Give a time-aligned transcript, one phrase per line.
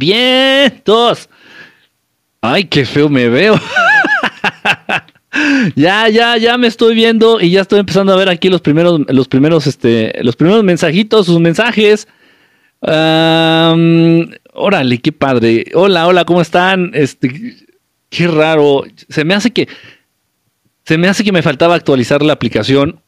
[0.00, 1.28] Vientos.
[2.40, 3.60] Ay, qué feo me veo.
[5.76, 9.02] ya, ya, ya me estoy viendo y ya estoy empezando a ver aquí los primeros,
[9.08, 12.08] los primeros, este, los primeros mensajitos, sus mensajes.
[12.82, 13.52] órale,
[15.02, 15.66] qué padre.
[15.74, 16.92] Hola, hola, ¿cómo están?
[16.94, 17.56] Este,
[18.08, 18.84] qué raro.
[19.10, 19.68] Se me hace que,
[20.86, 23.02] se me hace que me faltaba actualizar la aplicación.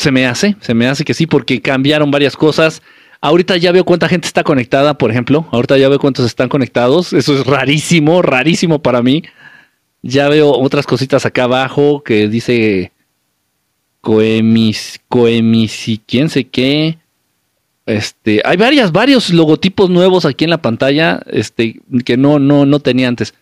[0.00, 2.82] Se me hace, se me hace que sí, porque cambiaron varias cosas.
[3.20, 5.46] Ahorita ya veo cuánta gente está conectada, por ejemplo.
[5.50, 7.12] Ahorita ya veo cuántos están conectados.
[7.12, 9.24] Eso es rarísimo, rarísimo para mí.
[10.02, 12.92] Ya veo otras cositas acá abajo que dice
[14.00, 16.98] Coemis, Coemis y quién sé qué.
[17.86, 22.80] Este, hay varias, varios logotipos nuevos aquí en la pantalla, este, que no, no, no
[22.80, 23.34] tenía antes.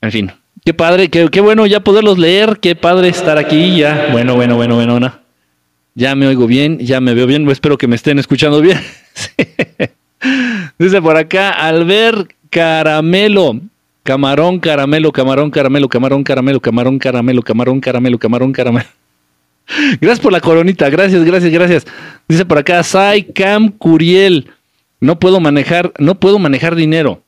[0.00, 0.32] En fin,
[0.64, 4.08] qué padre, qué, bueno ya poderlos leer, qué padre estar aquí ya.
[4.12, 5.12] Bueno, bueno, bueno, bueno,
[5.98, 8.78] Ya me oigo bien, ya me veo bien, espero que me estén escuchando bien.
[10.78, 13.60] Dice por acá, Albert Caramelo.
[14.04, 18.86] Camarón, caramelo, camarón, caramelo, camarón, caramelo, camarón, caramelo, camarón, caramelo, camarón, caramelo.
[20.00, 21.86] Gracias por la coronita, gracias, gracias, gracias.
[22.28, 24.46] Dice por acá, Sai Cam Curiel.
[25.00, 27.24] No puedo manejar, no puedo manejar dinero.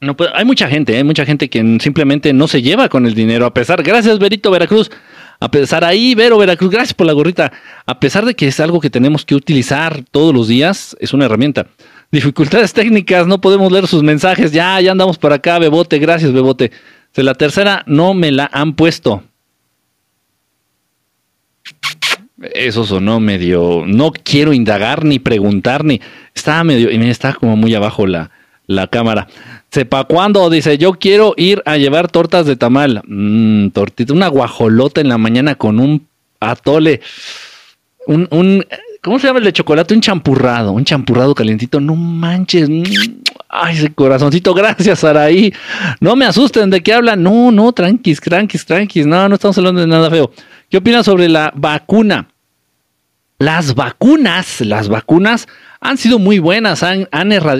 [0.00, 3.14] No puedo, hay mucha gente, hay mucha gente que simplemente no se lleva con el
[3.14, 4.90] dinero, a pesar, gracias Berito Veracruz,
[5.40, 7.52] a pesar ahí, Vero Veracruz, gracias por la gorrita,
[7.86, 11.24] a pesar de que es algo que tenemos que utilizar todos los días, es una
[11.24, 11.66] herramienta
[12.10, 14.52] dificultades técnicas, no podemos leer sus mensajes.
[14.52, 16.70] Ya, ya andamos por acá, Bebote, gracias, Bebote.
[17.14, 19.24] De la tercera no me la han puesto.
[22.40, 23.84] Eso sonó medio.
[23.86, 26.00] No quiero indagar ni preguntar ni.
[26.34, 26.90] Estaba medio.
[26.90, 28.30] Y me está como muy abajo la,
[28.70, 29.26] la cámara.
[29.70, 33.02] Sepa cuándo, dice, yo quiero ir a llevar tortas de tamal.
[33.06, 36.06] Mmm, tortita, una guajolota en la mañana con un
[36.38, 37.00] atole.
[38.06, 38.64] Un, un,
[39.02, 39.92] ¿Cómo se llama el de chocolate?
[39.92, 41.80] Un champurrado, un champurrado calientito.
[41.80, 42.70] No manches.
[42.70, 42.82] Mm,
[43.48, 45.52] ay, ese corazoncito, gracias, Saraí.
[45.98, 47.24] No me asusten, ¿de qué hablan?
[47.24, 49.04] No, no, tranquis, tranquis, tranquis.
[49.04, 50.30] No, no estamos hablando de nada feo.
[50.68, 52.28] ¿Qué opinas sobre la vacuna?
[53.40, 55.48] Las vacunas, las vacunas
[55.80, 57.08] han sido muy buenas, han,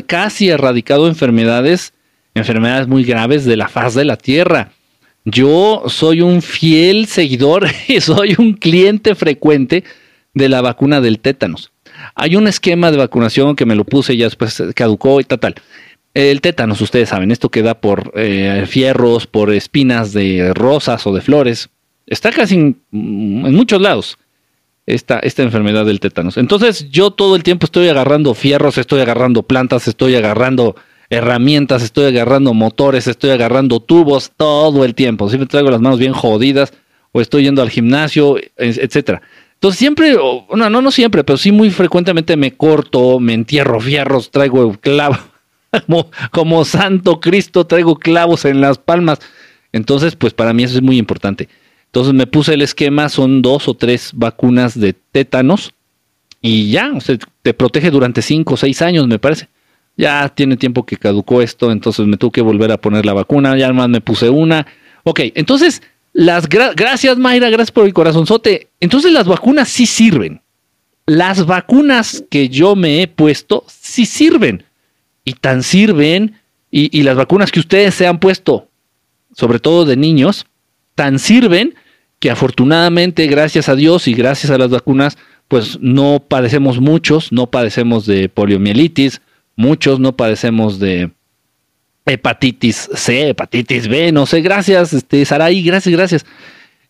[0.06, 1.94] casi erradicado enfermedades,
[2.34, 4.72] enfermedades muy graves de la faz de la Tierra.
[5.24, 9.82] Yo soy un fiel seguidor y soy un cliente frecuente
[10.34, 11.72] de la vacuna del tétanos.
[12.14, 15.54] Hay un esquema de vacunación que me lo puse ya después caducó y tal, tal.
[16.12, 21.14] El tétanos, ustedes saben, esto que da por eh, fierros, por espinas de rosas o
[21.14, 21.70] de flores.
[22.06, 24.18] Está casi en, muchos lados
[24.86, 26.36] esta, esta enfermedad del tétanos.
[26.36, 30.76] Entonces yo todo el tiempo estoy agarrando fierros, estoy agarrando plantas, estoy agarrando
[31.10, 35.28] herramientas, estoy agarrando motores, estoy agarrando tubos todo el tiempo.
[35.28, 36.72] Siempre traigo las manos bien jodidas
[37.12, 39.20] o estoy yendo al gimnasio, etcétera.
[39.54, 44.30] Entonces siempre, no, no, no siempre, pero sí muy frecuentemente me corto, me entierro fierros,
[44.30, 45.18] traigo clavos,
[45.86, 49.18] como, como Santo Cristo, traigo clavos en las palmas.
[49.72, 51.48] Entonces, pues para mí eso es muy importante.
[51.90, 55.74] Entonces me puse el esquema, son dos o tres vacunas de tétanos
[56.40, 59.48] y ya, o sea, te protege durante cinco o seis años, me parece.
[59.96, 63.58] Ya tiene tiempo que caducó esto, entonces me tuve que volver a poner la vacuna,
[63.58, 64.68] ya más me puse una.
[65.02, 68.68] Ok, entonces las gracias, Mayra, gracias por el corazonzote.
[68.78, 70.42] Entonces las vacunas sí sirven.
[71.06, 74.62] Las vacunas que yo me he puesto sí sirven.
[75.24, 76.36] Y tan sirven,
[76.70, 78.68] y, y las vacunas que ustedes se han puesto,
[79.34, 80.46] sobre todo de niños,
[80.94, 81.74] tan sirven
[82.18, 85.16] que afortunadamente, gracias a Dios y gracias a las vacunas,
[85.48, 89.22] pues no padecemos muchos, no padecemos de poliomielitis,
[89.56, 91.10] muchos no padecemos de
[92.06, 96.26] hepatitis C, hepatitis B, no sé, gracias, este, Saraí, gracias, gracias.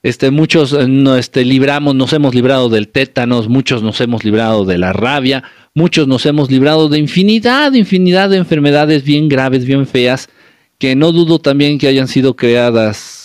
[0.03, 4.65] Este, muchos eh, no, este, libramos, nos hemos librado del tétanos, muchos nos hemos librado
[4.65, 5.45] de la rabia,
[5.75, 10.29] muchos nos hemos librado de infinidad, infinidad de enfermedades bien graves, bien feas,
[10.79, 13.21] que no dudo también que hayan sido creadas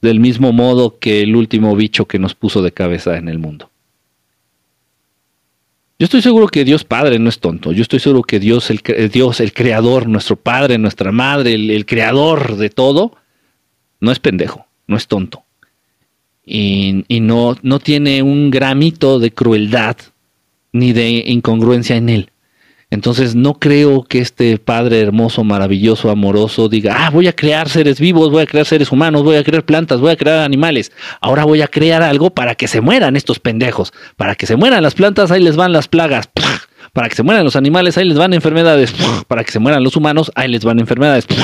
[0.00, 3.70] del mismo modo que el último bicho que nos puso de cabeza en el mundo.
[5.98, 7.72] Yo estoy seguro que Dios Padre no es tonto.
[7.72, 8.80] Yo estoy seguro que Dios, el,
[9.10, 13.16] Dios, el Creador, nuestro Padre, nuestra Madre, el, Creador de todo,
[14.00, 15.44] no es pendejo, no es tonto.
[16.42, 19.98] Y, y, no, no tiene un gramito de crueldad
[20.72, 22.30] ni de incongruencia en él.
[22.90, 28.00] Entonces no creo que este Padre hermoso, maravilloso, amoroso diga, ah, voy a crear seres
[28.00, 30.90] vivos, voy a crear seres humanos, voy a crear plantas, voy a crear animales.
[31.20, 33.92] Ahora voy a crear algo para que se mueran estos pendejos.
[34.16, 36.28] Para que se mueran las plantas, ahí les van las plagas.
[36.92, 38.92] Para que se mueran los animales, ahí les van enfermedades.
[39.28, 41.26] Para que se mueran los humanos, ahí les van enfermedades.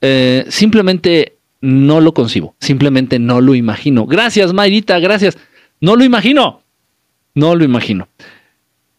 [0.00, 2.54] Eh, simplemente no lo concibo.
[2.60, 4.06] Simplemente no lo imagino.
[4.06, 5.36] Gracias, Mayrita, gracias.
[5.80, 6.62] No lo imagino.
[7.34, 8.06] No lo imagino.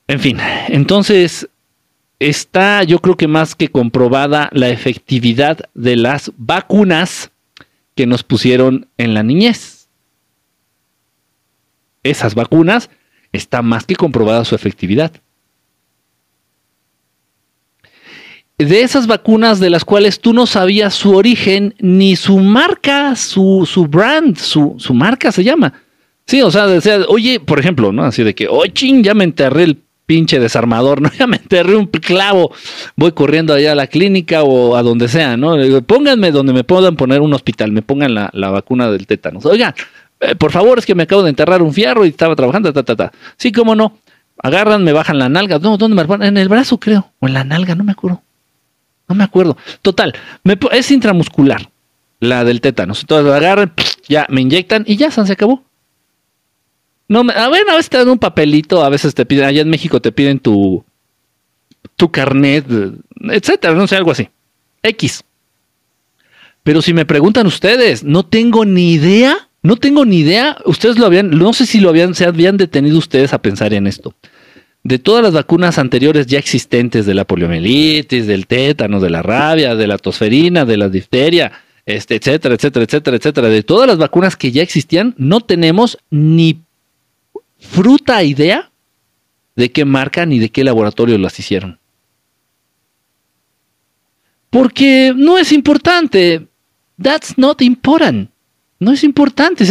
[0.09, 0.39] En fin,
[0.69, 1.47] entonces
[2.17, 7.29] está yo creo que más que comprobada la efectividad de las vacunas
[7.93, 9.87] que nos pusieron en la niñez.
[12.01, 12.89] Esas vacunas
[13.33, 15.11] está más que comprobada su efectividad.
[18.57, 23.69] De esas vacunas de las cuales tú no sabías su origen ni su marca, su,
[23.71, 25.71] su brand, su, su marca se llama.
[26.25, 26.65] Sí, o sea,
[27.09, 28.05] oye, por ejemplo, ¿no?
[28.05, 31.11] Así de que, oye, ching, ya me enterré el pinche desarmador, ¿no?
[31.19, 32.51] Ya me enterré un clavo,
[32.95, 35.55] voy corriendo allá a la clínica o a donde sea, ¿no?
[35.83, 39.45] Pónganme donde me puedan poner un hospital, me pongan la, vacuna del tétanos.
[39.45, 39.75] Oigan,
[40.19, 42.81] eh, por favor, es que me acabo de enterrar un fierro y estaba trabajando, ta,
[42.81, 43.11] ta, ta.
[43.37, 43.99] Sí, cómo no.
[44.41, 45.59] Agarran, me bajan la nalga.
[45.59, 46.23] No, ¿dónde me van?
[46.23, 47.11] En el brazo, creo.
[47.19, 48.23] O en la nalga, no me acuerdo.
[49.07, 49.57] No me acuerdo.
[49.83, 50.15] Total,
[50.71, 51.69] es intramuscular,
[52.19, 53.01] la del tétanos.
[53.01, 53.73] Entonces agarran,
[54.07, 55.68] ya me inyectan y ya se acabó.
[57.09, 59.69] No, a ver, a veces te dan un papelito, a veces te piden, allá en
[59.69, 60.83] México te piden tu,
[61.95, 62.65] tu carnet,
[63.29, 64.29] etcétera, no sé, algo así.
[64.83, 65.23] X.
[66.63, 71.07] Pero si me preguntan ustedes, no tengo ni idea, no tengo ni idea, ustedes lo
[71.07, 74.13] habían, no sé si lo habían, se habían detenido ustedes a pensar en esto.
[74.83, 79.75] De todas las vacunas anteriores ya existentes de la poliomielitis, del tétano, de la rabia,
[79.75, 81.51] de la tosferina, de la difteria,
[81.87, 86.59] este, etcétera, etcétera, etcétera, etcétera, de todas las vacunas que ya existían, no tenemos ni
[87.59, 88.71] fruta idea
[89.55, 91.79] de qué marca ni de qué laboratorio las hicieron.
[94.49, 96.47] Porque no es importante.
[97.01, 98.29] That's not important.
[98.79, 99.65] No es importante.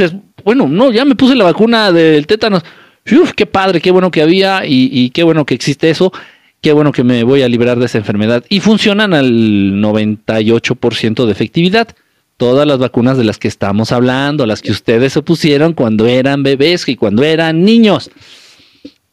[0.45, 2.63] bueno, no, ya me puse la vacuna del tétanos.
[3.11, 6.13] Uf, qué padre, qué bueno que había y, y qué bueno que existe eso.
[6.61, 8.45] Qué bueno que me voy a liberar de esa enfermedad.
[8.49, 9.31] Y funcionan al
[9.81, 11.89] 98% de efectividad
[12.39, 16.43] todas las vacunas de las que estamos hablando, las que ustedes se pusieron cuando eran
[16.43, 18.11] bebés y cuando eran niños.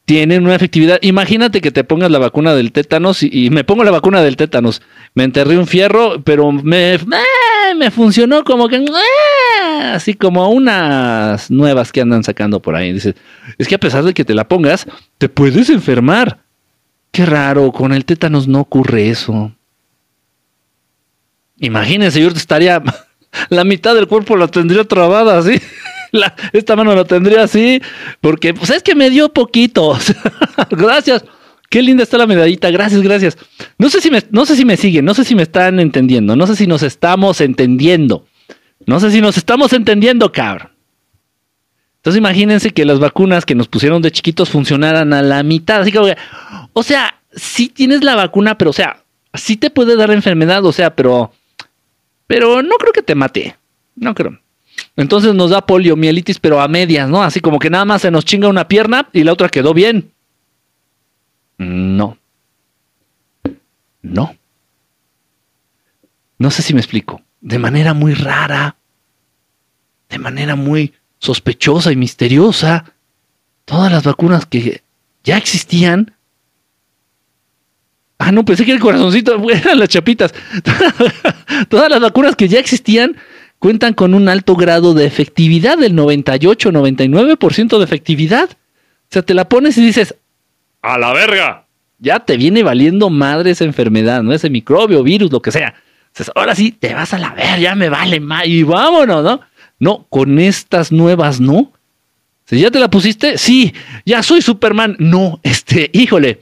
[0.06, 1.00] Tienen una efectividad.
[1.02, 4.84] Imagínate que te pongas la vacuna del tétanos y, me pongo la vacuna del tétanos.
[5.16, 7.00] Me enterré un fierro, pero me, eh,
[7.76, 12.94] me funcionó como que eh, así como unas nuevas que andan sacando por ahí.
[12.94, 13.16] Dices,
[13.58, 14.86] es que a pesar de que te la pongas,
[15.18, 16.38] te puedes enfermar.
[17.10, 19.52] Qué raro, con el tétanos no ocurre eso.
[21.60, 22.84] Imagínense, yo estaría
[23.50, 25.60] la mitad del cuerpo la tendría trabada así.
[26.54, 27.82] esta mano la tendría así,
[28.22, 29.98] porque pues es que me dio poquito.
[30.72, 31.26] gracias.
[31.70, 32.70] Qué linda está la medallita.
[32.70, 33.38] Gracias, gracias.
[33.78, 36.36] No sé si me, no sé si me siguen, no sé si me están entendiendo,
[36.36, 38.26] no sé si nos estamos entendiendo.
[38.86, 40.70] No sé si nos estamos entendiendo, cabrón.
[41.98, 45.82] Entonces imagínense que las vacunas que nos pusieron de chiquitos funcionaran a la mitad.
[45.82, 46.16] Así que,
[46.72, 49.04] o sea, sí tienes la vacuna, pero o sea,
[49.34, 51.32] sí te puede dar enfermedad, o sea, pero
[52.28, 53.56] pero no creo que te mate.
[53.96, 54.40] No creo.
[54.96, 57.24] Entonces nos da poliomielitis, pero a medias, ¿no?
[57.24, 60.12] Así como que nada más se nos chinga una pierna y la otra quedó bien.
[61.58, 62.18] No.
[64.02, 64.36] No.
[66.38, 67.22] No sé si me explico.
[67.42, 68.76] De manera muy rara,
[70.10, 72.94] de manera muy sospechosa y misteriosa,
[73.66, 74.84] todas las vacunas que
[75.24, 76.15] ya existían
[78.18, 80.34] Ah, no, pensé que el corazoncito eran las chapitas.
[81.70, 83.18] Todas las vacunas que ya existían
[83.60, 88.50] cuentan con un alto grado de efectividad, del 98, 99% de efectividad.
[88.52, 90.16] O sea, te la pones y dices,
[90.82, 91.66] a la verga,
[92.00, 94.34] ya te viene valiendo madre esa enfermedad, ¿no?
[94.34, 95.76] Ese microbio, virus, lo que sea.
[96.36, 99.42] Ahora sí, te vas a la verga, ya me vale más y vámonos, ¿no?
[99.80, 101.74] No, con estas nuevas no.
[102.46, 103.74] Si ya te la pusiste, sí,
[104.06, 104.96] ya soy Superman.
[105.00, 106.40] No, este, híjole,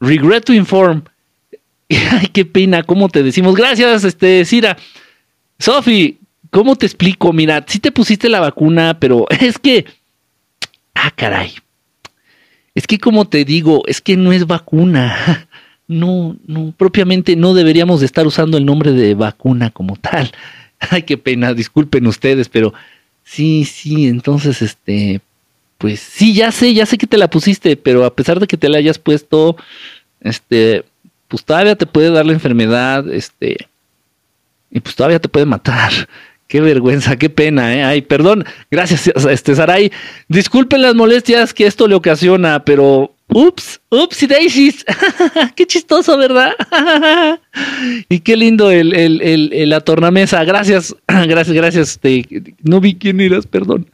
[0.00, 1.02] regret to inform.
[1.90, 3.54] Ay, qué pena, ¿cómo te decimos?
[3.54, 4.76] Gracias, este, Cira.
[5.58, 6.18] Sofi,
[6.50, 7.32] ¿cómo te explico?
[7.32, 9.86] Mira, sí te pusiste la vacuna, pero es que.
[10.94, 11.54] Ah, caray.
[12.74, 15.46] Es que, como te digo, es que no es vacuna.
[15.92, 20.30] No, no, propiamente no deberíamos de estar usando el nombre de vacuna como tal.
[20.78, 22.72] Ay, qué pena, disculpen ustedes, pero
[23.24, 25.20] sí, sí, entonces, este,
[25.80, 28.58] pues sí, ya sé, ya sé que te la pusiste, pero a pesar de que
[28.58, 29.56] te la hayas puesto,
[30.20, 30.84] este,
[31.26, 33.66] pues todavía te puede dar la enfermedad, este,
[34.70, 35.90] y pues todavía te puede matar.
[36.48, 37.84] Qué vergüenza, qué pena, ¿eh?
[37.84, 39.92] Ay, perdón, gracias, este, Saray.
[40.26, 44.84] Disculpen las molestias que esto le ocasiona, pero ups, ups y daisies.
[45.54, 46.54] qué chistoso, ¿verdad?
[48.08, 50.42] y qué lindo el, el, el, la tornamesa.
[50.42, 51.88] Gracias, gracias, gracias.
[51.90, 52.26] Este,
[52.64, 53.86] no vi quién eras, perdón.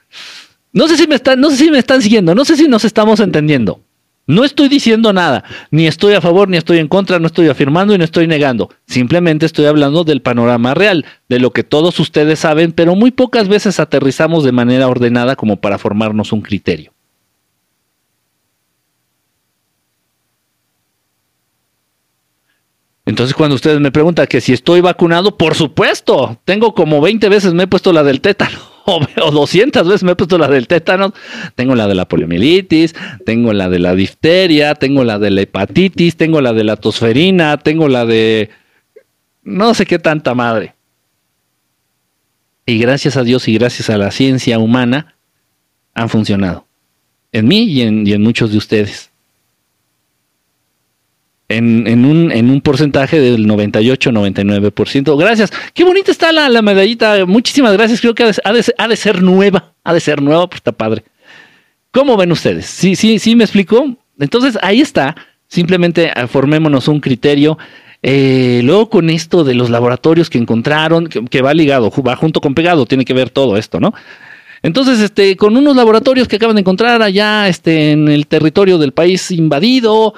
[0.76, 2.84] No sé si me están, no sé si me están siguiendo, no sé si nos
[2.84, 3.80] estamos entendiendo.
[4.26, 7.94] No estoy diciendo nada, ni estoy a favor, ni estoy en contra, no estoy afirmando
[7.94, 8.68] y no estoy negando.
[8.86, 13.48] Simplemente estoy hablando del panorama real, de lo que todos ustedes saben, pero muy pocas
[13.48, 16.92] veces aterrizamos de manera ordenada como para formarnos un criterio.
[23.06, 27.54] Entonces cuando ustedes me preguntan que si estoy vacunado, por supuesto, tengo como 20 veces
[27.54, 28.75] me he puesto la del tétano.
[29.22, 31.12] o 200 veces me he puesto la del tétano,
[31.54, 36.16] tengo la de la poliomielitis, tengo la de la difteria, tengo la de la hepatitis,
[36.16, 38.50] tengo la de la tosferina, tengo la de
[39.42, 40.74] no sé qué tanta madre.
[42.64, 45.14] Y gracias a Dios y gracias a la ciencia humana
[45.94, 46.66] han funcionado.
[47.32, 49.10] En mí y en muchos de ustedes
[51.48, 55.18] en, un, en un porcentaje del 98-99%.
[55.18, 55.52] Gracias.
[55.74, 57.24] Qué bonita está la, medallita.
[57.26, 58.00] Muchísimas gracias.
[58.00, 58.52] Creo que ha
[58.88, 59.72] de, ser nueva.
[59.84, 61.04] Ha de ser nueva, pues está padre.
[61.92, 62.66] ¿Cómo ven ustedes?
[62.66, 63.96] Sí, sí, sí, me explico.
[64.18, 65.14] Entonces ahí está.
[65.46, 67.56] Simplemente eh, formémonos un criterio.
[68.02, 72.54] Eh, luego con esto de los laboratorios que encontraron, que, va ligado, va junto con
[72.54, 73.94] pegado, tiene que ver todo esto, ¿no?
[74.66, 78.90] Entonces, este, con unos laboratorios que acaban de encontrar allá este, en el territorio del
[78.90, 80.12] país invadido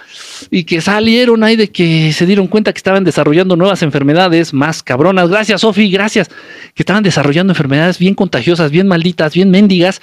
[0.51, 4.83] y que salieron ahí de que se dieron cuenta que estaban desarrollando nuevas enfermedades más
[4.83, 5.29] cabronas.
[5.29, 6.29] Gracias, Sofi, gracias.
[6.75, 10.01] Que estaban desarrollando enfermedades bien contagiosas, bien malditas, bien mendigas.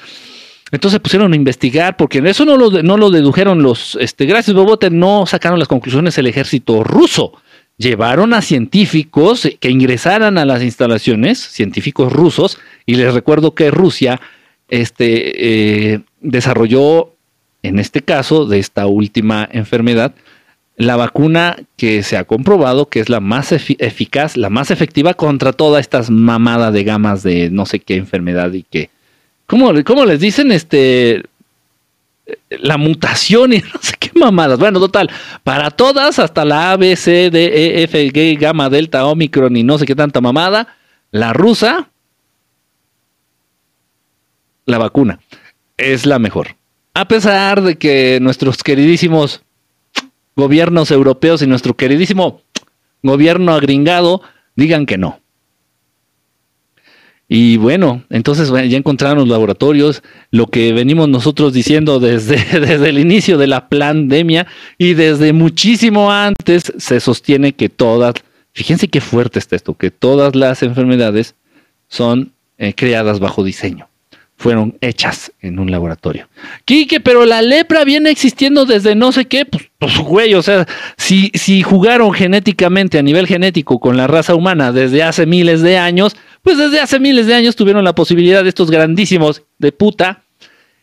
[0.72, 4.92] Entonces pusieron a investigar, porque eso no lo, no lo dedujeron los, este, gracias Bobote,
[4.92, 7.34] no sacaron las conclusiones el ejército ruso.
[7.78, 14.22] Llevaron a científicos que ingresaran a las instalaciones, científicos rusos, y les recuerdo que Rusia
[14.70, 17.14] este, eh, desarrolló,
[17.64, 20.14] en este caso, de esta última enfermedad,
[20.78, 25.54] la vacuna que se ha comprobado que es la más eficaz, la más efectiva contra
[25.54, 28.90] todas estas mamadas de gamas de no sé qué enfermedad y que,
[29.48, 30.52] ¿cómo, cómo les dicen?
[30.52, 31.24] Este,
[32.50, 34.60] la mutación y no sé qué mamadas.
[34.60, 35.10] Bueno, total,
[35.44, 39.64] para todas, hasta la A, B, C, D, E, F, G, gamma, delta, omicron y
[39.64, 40.76] no sé qué tanta mamada,
[41.12, 41.90] la rusa
[44.66, 45.20] la vacuna
[45.78, 46.56] es la mejor.
[46.94, 49.42] A pesar de que nuestros queridísimos
[50.36, 52.42] gobiernos europeos y nuestro queridísimo
[53.04, 54.22] gobierno agringado
[54.56, 55.20] digan que no.
[57.28, 63.00] Y bueno, entonces ya encontraron los laboratorios, lo que venimos nosotros diciendo desde, desde el
[63.00, 64.46] inicio de la pandemia
[64.78, 68.14] y desde muchísimo antes se sostiene que todas,
[68.54, 71.36] fíjense qué fuerte está esto, que todas las enfermedades
[71.88, 73.90] son eh, creadas bajo diseño
[74.38, 76.28] fueron hechas en un laboratorio.
[76.66, 80.68] Quique, pero la lepra viene existiendo desde no sé qué, pues, pues güey, o sea,
[80.98, 85.78] si, si jugaron genéticamente a nivel genético con la raza humana desde hace miles de
[85.78, 90.24] años, pues desde hace miles de años tuvieron la posibilidad de estos grandísimos de puta,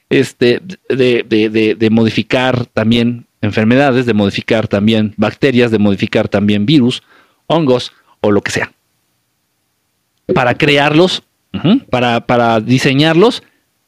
[0.09, 7.02] este, de, de, de modificar también enfermedades, de modificar también bacterias, de modificar también virus,
[7.47, 8.73] hongos o lo que sea.
[10.35, 11.23] Para crearlos
[11.90, 13.42] para, para diseñarlos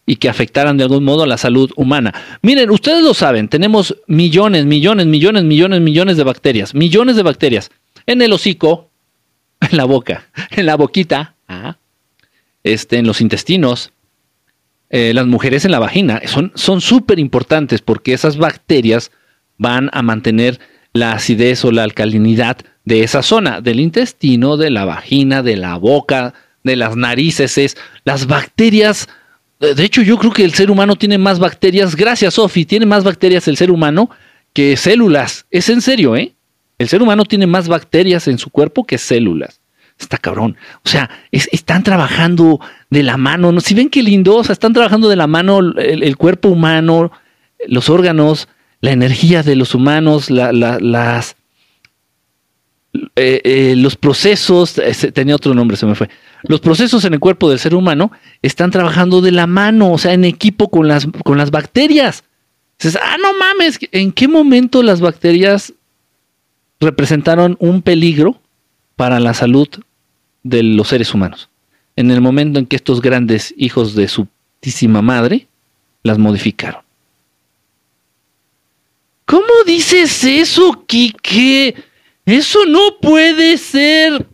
[0.07, 2.15] y que afectaran de algún modo a la salud humana.
[2.43, 7.71] Miren, ustedes lo saben, tenemos millones, millones, millones, millones, millones de bacterias, millones de bacterias
[8.07, 8.91] en el hocico,
[9.61, 11.35] en la boca, en la boquita,
[12.63, 13.93] este, en los intestinos,
[14.91, 16.21] eh, las mujeres en la vagina.
[16.55, 19.11] Son súper importantes porque esas bacterias
[19.57, 20.61] van a mantener
[20.93, 25.77] la acidez o la alcalinidad de esa zona, del intestino, de la vagina, de la
[25.77, 29.09] boca, de las narices es las bacterias.
[29.61, 33.05] De hecho, yo creo que el ser humano tiene más bacterias, gracias Sofi, tiene más
[33.05, 34.11] bacterias el ser humano
[34.53, 35.47] que células.
[35.51, 36.35] Es en serio, ¿eh?
[36.79, 39.61] El ser humano tiene más bacterias en su cuerpo que células.
[39.99, 40.57] Está cabrón.
[40.85, 42.59] O sea, están trabajando
[42.91, 43.53] de la mano.
[43.53, 43.61] ¿no?
[43.61, 47.13] Si ven qué lindo, o sea, están trabajando de la mano el, cuerpo humano,
[47.69, 48.49] los órganos,
[48.81, 51.37] la energía de los humanos, las,
[53.15, 54.81] eh, eh, los procesos,
[55.13, 56.09] tenía otro nombre, se me fue.
[56.47, 60.13] Los procesos en el cuerpo del ser humano están trabajando de la mano, o sea,
[60.13, 62.25] en equipo con las, con las bacterias.
[63.01, 65.73] Ah, no mames, ¿en qué momento las bacterias
[66.81, 68.41] representaron un peligro
[68.97, 69.69] para la salud
[70.43, 71.49] de los seres humanos?
[71.97, 74.27] En el momento en que estos grandes hijos de su
[74.65, 75.47] putísima madre
[76.03, 76.81] las modificaron.
[79.27, 81.75] ¿Cómo dices eso, Kike?
[82.25, 84.27] Eso no puede ser.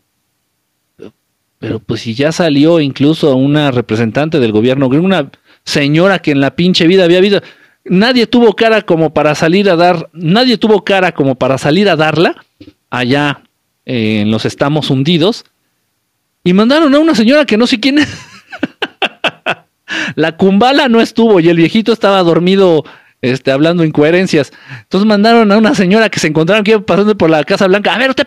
[1.61, 5.31] Pero pues si ya salió incluso una representante del gobierno, una
[5.63, 7.43] señora que en la pinche vida había habido,
[7.85, 11.97] nadie tuvo cara como para salir a dar, nadie tuvo cara como para salir a
[11.97, 12.43] darla
[12.89, 13.43] allá
[13.85, 15.45] en los estamos hundidos
[16.45, 18.09] y mandaron a una señora que no sé quién es.
[20.15, 22.85] la cumbala no estuvo y el viejito estaba dormido
[23.21, 24.51] este, hablando incoherencias.
[24.81, 27.95] Entonces mandaron a una señora que se encontraron que iba pasando por la Casa Blanca.
[27.95, 28.27] A ver, usted,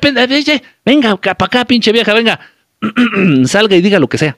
[0.86, 2.40] venga, para acá, pinche vieja, venga.
[3.46, 4.38] salga y diga lo que sea.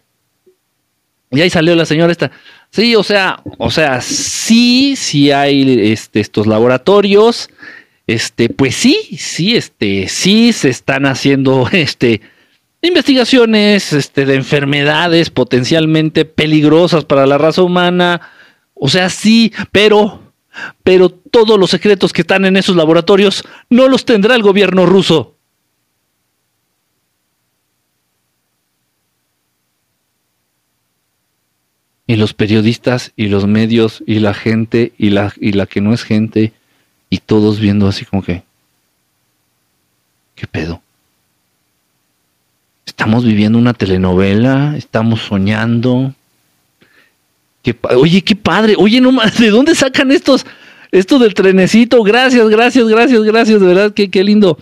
[1.32, 2.32] Y ahí salió la señora esta.
[2.72, 7.50] Sí, o sea, o sea, sí, sí hay este, estos laboratorios
[8.08, 12.22] este, pues sí, sí, este, sí se están haciendo, este,
[12.82, 18.22] investigaciones, este, de enfermedades potencialmente peligrosas para la raza humana.
[18.74, 20.34] O sea, sí, pero,
[20.84, 25.35] pero todos los secretos que están en esos laboratorios no los tendrá el gobierno ruso.
[32.08, 35.94] Y los periodistas y los medios y la gente y la, y la que no
[35.94, 36.54] es gente
[37.10, 38.44] y todos viendo así como que,
[40.36, 40.82] ¿qué pedo?
[42.86, 46.14] Estamos viviendo una telenovela, estamos soñando.
[47.96, 50.46] oye, qué padre, oye, no ¿de dónde sacan estos,
[50.92, 52.04] esto del trenecito?
[52.04, 54.58] Gracias, gracias, gracias, gracias, de verdad, qué, qué lindo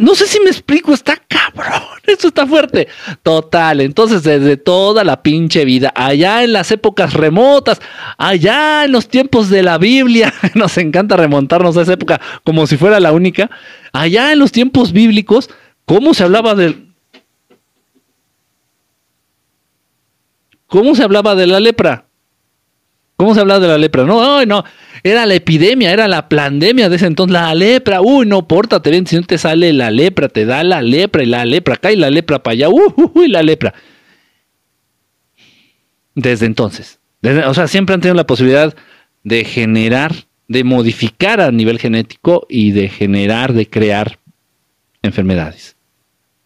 [0.00, 2.88] no sé si me explico, está cabrón, esto está fuerte.
[3.22, 7.80] Total, entonces desde toda la pinche vida, allá en las épocas remotas,
[8.18, 12.76] allá en los tiempos de la Biblia, nos encanta remontarnos a esa época como si
[12.76, 13.50] fuera la única,
[13.92, 15.50] allá en los tiempos bíblicos,
[15.84, 16.88] ¿cómo se hablaba del...
[20.66, 22.06] ¿Cómo se hablaba de la lepra?
[23.22, 24.02] ¿Cómo se hablaba de la lepra?
[24.02, 24.64] No, no,
[25.04, 28.00] era la epidemia, era la pandemia de ese entonces, la lepra.
[28.00, 31.26] Uy, no, pórtate bien, si no te sale la lepra, te da la lepra y
[31.26, 32.68] la lepra acá y la lepra para allá.
[32.68, 33.74] Uy, la lepra.
[36.16, 36.98] Desde entonces.
[37.46, 38.74] o sea, siempre han tenido la posibilidad
[39.22, 40.12] de generar,
[40.48, 44.18] de modificar a nivel genético y de generar, de crear
[45.00, 45.76] enfermedades.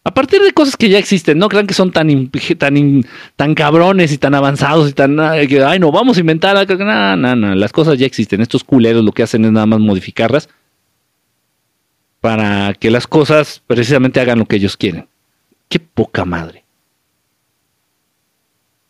[0.07, 3.03] A partir de cosas que ya existen, no crean que son tan, tan,
[3.35, 7.55] tan cabrones y tan avanzados y tan, ay, no, vamos a inventar, no, no, no,
[7.55, 8.39] las cosas ya existen.
[8.39, 10.47] Estos culeros lo que hacen es nada más modificarlas
[12.21, 15.09] para que las cosas precisamente hagan lo que ellos quieren.
[15.67, 16.63] Qué poca madre.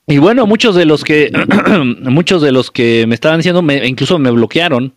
[0.06, 1.32] Y bueno, muchos de los que,
[2.04, 4.94] muchos de los que me estaban diciendo, incluso me bloquearon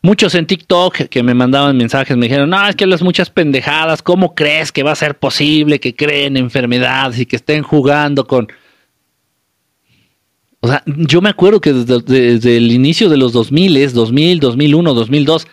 [0.00, 4.00] Muchos en TikTok que me mandaban mensajes me dijeron, no, es que las muchas pendejadas,
[4.00, 8.48] ¿cómo crees que va a ser posible que creen enfermedades y que estén jugando con...
[10.60, 15.46] O sea, yo me acuerdo que desde, el inicio de los 2000, 2000, 2001, 2002,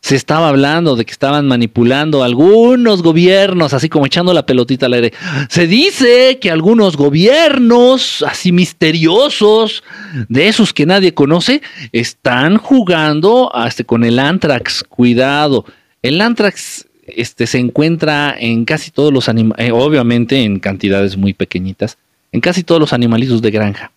[0.00, 4.94] se estaba hablando de que estaban manipulando algunos gobiernos, así como echando la pelotita al
[4.94, 5.12] aire.
[5.50, 9.84] Se dice que algunos gobiernos, así misteriosos,
[10.28, 11.60] de esos que nadie conoce,
[11.92, 14.84] están jugando este, con el antrax.
[14.88, 15.66] Cuidado.
[16.02, 21.34] El antrax este, se encuentra en casi todos los animales, eh, obviamente en cantidades muy
[21.34, 21.98] pequeñitas,
[22.32, 23.92] en casi todos los animalitos de granja.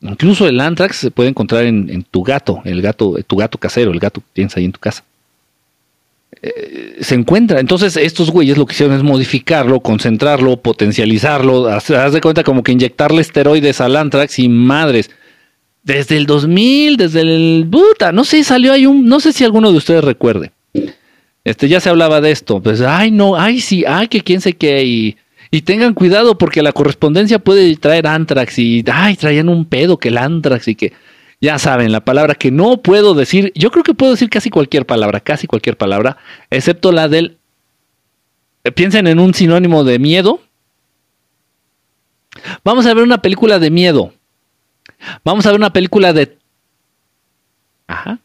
[0.00, 3.92] Incluso el antrax se puede encontrar en, en, tu gato, el gato, tu gato casero,
[3.92, 5.04] el gato que tienes ahí en tu casa.
[6.40, 7.60] Eh, se encuentra.
[7.60, 11.68] Entonces, estos güeyes lo que hicieron es modificarlo, concentrarlo, potencializarlo.
[11.68, 15.10] Haz, de cuenta como que inyectarle esteroides al Antrax y madres.
[15.82, 17.68] Desde el 2000, desde el.
[17.70, 19.06] Puta, no sé, salió ahí un.
[19.06, 20.52] No sé si alguno de ustedes recuerde.
[21.44, 22.60] Este, ya se hablaba de esto.
[22.62, 24.84] Pues, ay, no, ay, sí, ay, que quién sé qué.
[24.84, 25.16] Y,
[25.50, 28.58] y tengan cuidado porque la correspondencia puede traer Antrax.
[28.58, 30.92] Y, ay, traían un pedo que el Antrax y que
[31.42, 34.86] ya saben, la palabra que no puedo decir, yo creo que puedo decir casi cualquier
[34.86, 36.16] palabra, casi cualquier palabra,
[36.50, 37.36] excepto la del...
[38.62, 40.40] Eh, piensen en un sinónimo de miedo.
[42.62, 44.14] Vamos a ver una película de miedo.
[45.24, 46.38] Vamos a ver una película de...
[47.88, 48.20] Ajá.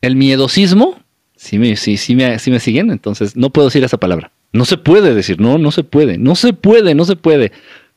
[0.00, 0.98] El miedosismo.
[1.36, 4.30] Sí sí, sí me, sí me siguen, entonces no puedo decir esa palabra.
[4.52, 7.52] No se puede decir, no, no se puede, no se puede, no se puede.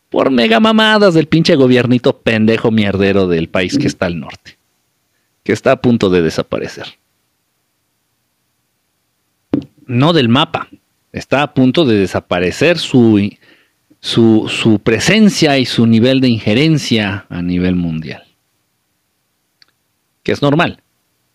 [0.09, 4.57] Por mega mamadas del pinche gobiernito pendejo mierdero del país que está al norte
[5.47, 6.97] que está a punto de desaparecer.
[9.85, 10.67] No del mapa,
[11.13, 13.31] está a punto de desaparecer su,
[14.01, 18.25] su, su presencia y su nivel de injerencia a nivel mundial.
[20.21, 20.81] Que es normal,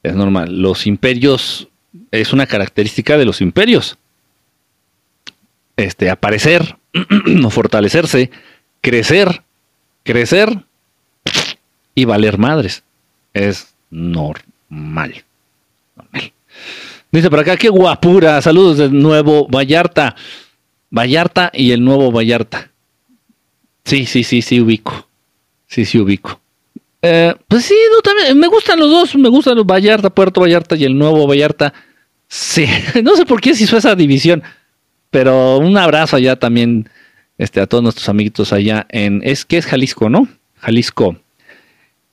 [0.03, 0.61] es normal.
[0.61, 1.69] Los imperios
[2.11, 3.97] es una característica de los imperios.
[5.79, 6.77] Este, aparecer,
[7.25, 8.31] no fortalecerse,
[8.83, 9.43] crecer,
[10.03, 10.65] crecer
[11.95, 12.83] y valer madres.
[13.33, 15.25] Es normal.
[17.11, 18.43] Dice por acá, qué guapura.
[18.43, 20.15] Saludos de nuevo Vallarta.
[20.91, 22.71] Vallarta y el nuevo Vallarta.
[23.85, 25.09] Sí, sí, sí, sí, ubico.
[25.67, 26.41] Sí, sí, ubico.
[27.01, 29.17] Eh, pues sí, también, me gustan los dos.
[29.17, 31.73] Me gustan los Vallarta, Puerto Vallarta y el nuevo Vallarta.
[32.29, 32.67] Sí,
[33.03, 34.43] no sé por qué se hizo esa división.
[35.11, 36.89] Pero un abrazo allá también
[37.43, 39.21] este, a todos nuestros amiguitos allá en.
[39.25, 40.29] Es que es Jalisco, ¿no?
[40.61, 41.17] Jalisco.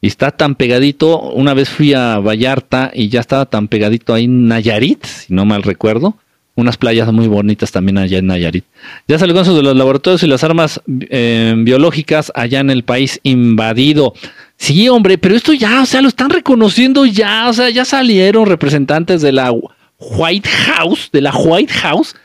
[0.02, 4.26] Y está tan pegadito, una vez fui a Vallarta y ya estaba tan pegadito ahí
[4.26, 6.16] en Nayarit, si no mal recuerdo.
[6.56, 8.64] Unas playas muy bonitas también allá en Nayarit.
[9.08, 13.20] Ya salió eso de los laboratorios y las armas eh, biológicas allá en el país
[13.24, 14.14] invadido.
[14.58, 18.46] Sí, hombre, pero esto ya, o sea, lo están reconociendo ya, o sea, ya salieron
[18.46, 19.54] representantes de la
[20.00, 22.16] White House, de la White House,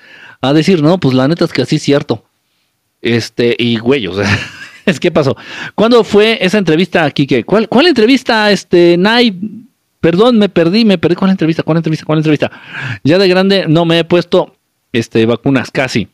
[0.41, 2.24] a decir, no, pues la neta es que así es cierto.
[3.05, 4.39] Este, y güey, o sea,
[4.87, 5.37] es que pasó.
[5.75, 7.45] ¿Cuándo fue esa entrevista, Kike?
[7.45, 9.39] ¿Cuál, cuál entrevista, este, Nay?
[10.01, 11.15] Perdón, me perdí, me perdí.
[11.15, 11.63] ¿Cuál entrevista?
[11.63, 12.07] ¿Cuál entrevista?
[12.07, 12.51] ¿Cuál entrevista?
[13.05, 14.57] Ya de grande no me he puesto,
[14.93, 16.09] este, vacunas, casi.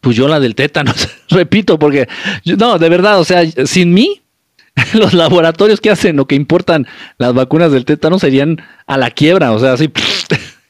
[0.00, 2.08] Pues yo la del tétanos, repito, porque,
[2.44, 4.22] no, de verdad, o sea, sin mí,
[4.94, 6.86] los laboratorios que hacen o que importan
[7.18, 9.90] las vacunas del tétano serían a la quiebra, o sea, así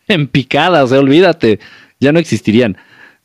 [0.09, 1.59] en picada, o sea, olvídate,
[2.01, 2.79] ya no existirían.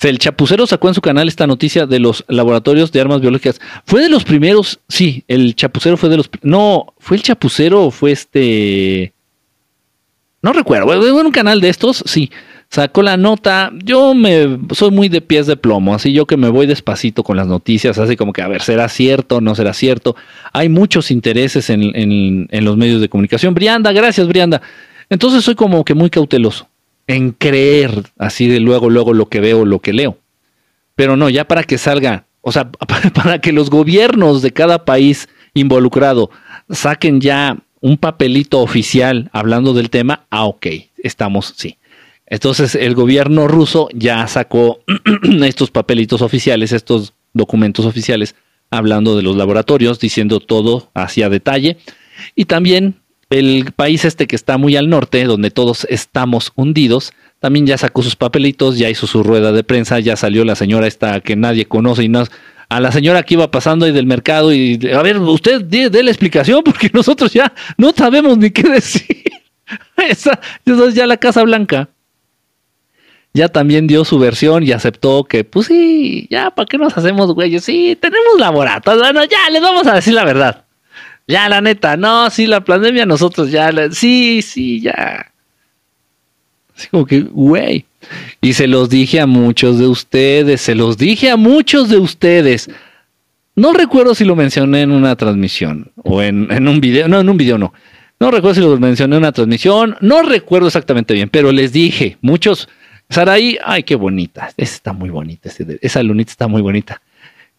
[0.09, 3.59] El Chapucero sacó en su canal esta noticia de los laboratorios de armas biológicas.
[3.85, 6.29] Fue de los primeros, sí, el Chapucero fue de los...
[6.41, 9.13] No, fue el Chapucero o fue este...
[10.41, 12.31] No recuerdo, en un canal de estos, sí
[12.71, 13.71] sacó la nota.
[13.83, 17.35] Yo me soy muy de pies de plomo, así yo que me voy despacito con
[17.35, 19.41] las noticias, así como que a ver, ¿será cierto?
[19.41, 20.15] ¿No será cierto?
[20.53, 23.53] Hay muchos intereses en, en los medios de comunicación.
[23.53, 24.61] Brianda, gracias, Brianda.
[25.09, 26.70] Entonces soy como que muy cauteloso
[27.11, 30.17] en creer así de luego, luego lo que veo, lo que leo.
[30.95, 32.71] Pero no, ya para que salga, o sea,
[33.13, 36.29] para que los gobiernos de cada país involucrado
[36.69, 41.77] saquen ya un papelito oficial hablando del tema, ah, ok, estamos, sí.
[42.27, 44.79] Entonces el gobierno ruso ya sacó
[45.43, 48.35] estos papelitos oficiales, estos documentos oficiales,
[48.69, 51.77] hablando de los laboratorios, diciendo todo hacia detalle.
[52.35, 53.00] Y también
[53.31, 58.03] el país este que está muy al norte, donde todos estamos hundidos, también ya sacó
[58.03, 61.65] sus papelitos, ya hizo su rueda de prensa, ya salió la señora esta que nadie
[61.65, 62.25] conoce y no,
[62.69, 66.11] a la señora que iba pasando ahí del mercado y a ver, usted dé, la
[66.11, 69.23] explicación porque nosotros ya no sabemos ni qué decir.
[70.09, 71.89] esa, esa es ya la Casa Blanca
[73.33, 77.33] ya también dio su versión y aceptó que, pues sí, ya, ¿para qué nos hacemos
[77.33, 77.63] güeyes?
[77.63, 80.65] Sí, tenemos laboratorios, bueno, ya, les vamos a decir la verdad.
[81.31, 85.31] Ya, la neta, no, sí, la pandemia nosotros ya, sí, sí, ya.
[86.75, 87.85] Así como que, güey.
[88.41, 92.69] Y se los dije a muchos de ustedes, se los dije a muchos de ustedes.
[93.55, 97.29] No recuerdo si lo mencioné en una transmisión o en, en un video, no, en
[97.29, 97.73] un video no.
[98.19, 102.17] No recuerdo si lo mencioné en una transmisión, no recuerdo exactamente bien, pero les dije,
[102.19, 102.67] muchos,
[103.09, 104.49] Saraí, ay, qué bonita.
[104.57, 105.49] Esa está muy bonita.
[105.81, 107.01] Esa lunita está muy bonita.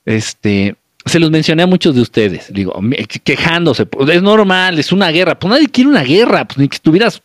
[0.04, 2.78] Este, se los mencioné a muchos de ustedes, digo,
[3.24, 3.86] quejándose.
[3.86, 5.38] Pues, es normal, es una guerra.
[5.38, 7.22] Pues nadie quiere una guerra, pues ni que estuvieras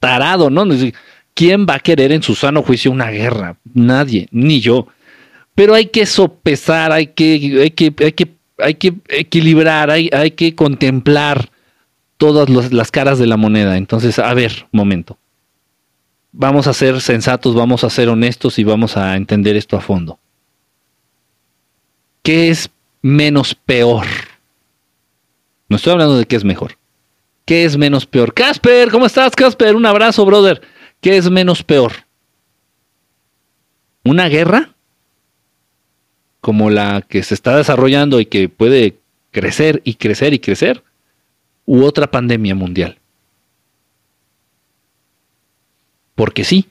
[0.00, 0.64] tarado, ¿no?
[1.34, 3.56] ¿Quién va a querer en su sano juicio una guerra?
[3.72, 4.88] Nadie, ni yo.
[5.54, 10.32] Pero hay que sopesar, hay que, hay que, hay que, hay que equilibrar, hay, hay
[10.32, 11.50] que contemplar
[12.16, 13.76] todas las caras de la moneda.
[13.76, 15.18] Entonces, a ver, momento
[16.32, 20.18] vamos a ser sensatos, vamos a ser honestos y vamos a entender esto a fondo.
[22.22, 22.70] ¿Qué es
[23.02, 24.06] menos peor?
[25.68, 26.78] No estoy hablando de qué es mejor.
[27.44, 28.34] ¿Qué es menos peor?
[28.34, 29.74] Casper, ¿cómo estás, Casper?
[29.74, 30.60] Un abrazo, brother.
[31.00, 31.92] ¿Qué es menos peor?
[34.04, 34.74] ¿Una guerra?
[36.40, 38.96] Como la que se está desarrollando y que puede
[39.30, 40.82] crecer y crecer y crecer.
[41.66, 42.98] ¿U otra pandemia mundial?
[46.18, 46.66] porque sí.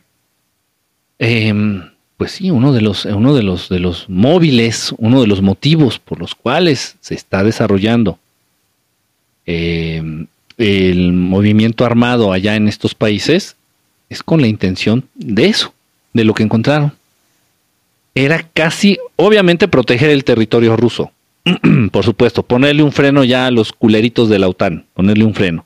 [1.20, 5.42] Em, pues sí, uno de los, uno de los, de los móviles, uno de los
[5.42, 8.18] motivos por los cuales se está desarrollando
[9.46, 10.26] em,
[10.58, 13.56] el movimiento armado allá en estos países
[14.10, 15.74] es con la intención de eso,
[16.14, 16.94] de lo que encontraron.
[18.16, 21.12] Era casi, obviamente, proteger el territorio ruso.
[21.92, 25.66] por supuesto, ponerle un freno ya a los culeritos de la OTAN, ponerle un freno.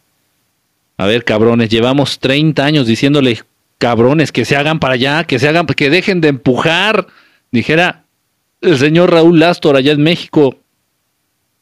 [0.98, 3.42] A ver, cabrones, llevamos 30 años diciéndole
[3.82, 7.08] cabrones, que se hagan para allá, que se hagan, que dejen de empujar,
[7.52, 8.04] dijera
[8.62, 10.60] el señor Raúl Lastor allá en México.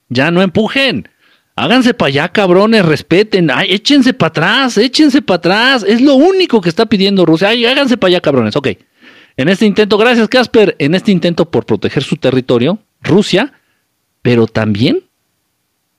[0.10, 1.08] Ya no empujen.
[1.55, 3.49] Háganse para allá, cabrones, respeten.
[3.49, 5.86] Ay, échense para atrás, échense para atrás.
[5.88, 7.49] Es lo único que está pidiendo Rusia.
[7.49, 8.58] Ay, háganse para allá, cabrones.
[8.58, 8.67] Ok.
[9.38, 13.53] En este intento, gracias, Casper, en este intento por proteger su territorio, Rusia,
[14.21, 15.03] pero también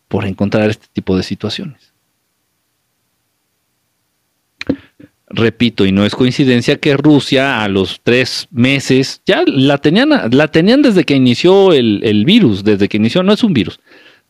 [0.08, 1.89] por encontrar este tipo de situaciones.
[5.30, 10.48] Repito, y no es coincidencia que Rusia a los tres meses, ya la tenían, la
[10.48, 13.80] tenían desde que inició el, virus, desde que inició, no es un virus,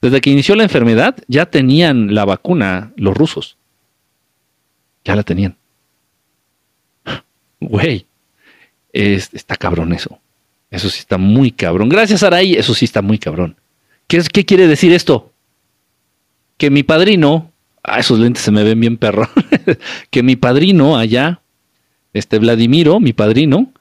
[0.00, 3.56] desde que inició la enfermedad, ya tenían la vacuna los rusos.
[5.04, 5.56] Ya la tenían.
[7.60, 8.06] Güey,
[8.92, 10.18] está cabrón eso.
[10.70, 11.88] Eso sí está muy cabrón.
[11.88, 13.56] Gracias, Araí, eso sí está muy cabrón.
[14.06, 15.32] ¿Qué, es, ¿Qué quiere decir esto?
[16.58, 17.49] Que mi padrino,
[17.82, 19.28] ah, esos lentes se me ven bien perro,
[20.10, 21.40] que mi padrino allá,
[22.12, 23.72] este Vladimiro, mi padrino,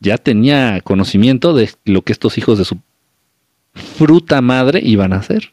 [0.00, 2.78] ya tenía conocimiento de lo que estos hijos de su
[3.74, 5.52] fruta madre iban a hacer.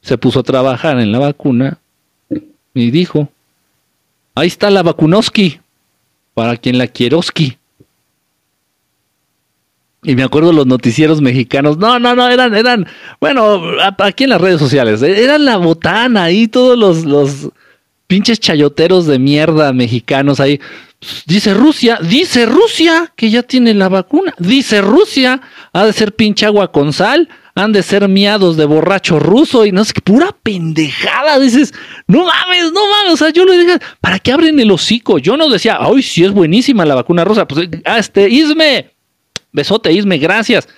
[0.00, 1.78] se puso a trabajar en la vacuna
[2.74, 3.28] y dijo,
[4.34, 5.60] ahí está la vacunoski,
[6.34, 7.58] para quien la quieroski.
[10.06, 12.86] Y me acuerdo los noticieros mexicanos, no, no, no, eran, eran,
[13.20, 13.60] bueno,
[13.98, 17.48] aquí en las redes sociales, eh, eran la botana ahí, todos los, los
[18.06, 20.60] pinches chayoteros de mierda mexicanos ahí.
[21.26, 25.40] Dice Rusia, dice Rusia que ya tiene la vacuna, dice Rusia,
[25.72, 29.72] ha de ser pinche agua con sal, han de ser miados de borracho ruso y
[29.72, 31.74] no sé qué, pura pendejada, dices,
[32.06, 35.18] no mames, no mames, o sea, yo le dije, ¿para qué abren el hocico?
[35.18, 38.92] Yo no decía, ay, sí es buenísima la vacuna rusa, pues, ah, este, Isme,
[39.56, 40.68] besote, Isme, gracias.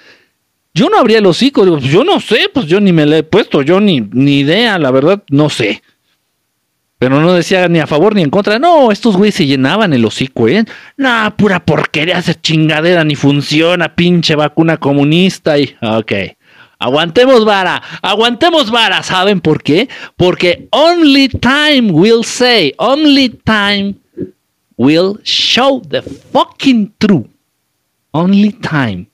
[0.73, 3.23] Yo no abría el hocico, pues yo no sé, pues yo ni me le he
[3.25, 5.83] puesto, yo ni, ni idea, la verdad, no sé.
[6.99, 8.59] Pero no decía ni a favor ni en contra.
[8.59, 10.65] No, estos güeyes se llenaban el hocico, ¿eh?
[10.97, 15.59] No, pura porquería, hacer chingadera, ni funciona, pinche vacuna comunista.
[15.59, 16.13] Y, ok.
[16.81, 19.03] Aguantemos vara, aguantemos vara.
[19.03, 19.89] ¿Saben por qué?
[20.17, 23.95] Porque only time will say, only time
[24.77, 27.27] will show the fucking truth.
[28.11, 29.09] Only time.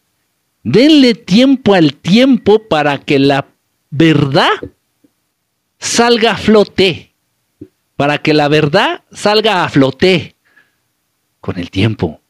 [0.62, 3.46] Denle tiempo al tiempo para que la
[3.90, 4.50] verdad
[5.78, 7.14] salga a flote
[7.96, 10.34] para que la verdad salga a flote
[11.40, 12.20] con el tiempo.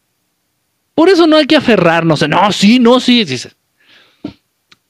[0.94, 2.26] Por eso no hay que aferrarnos.
[2.28, 3.26] No, sí, no, sí.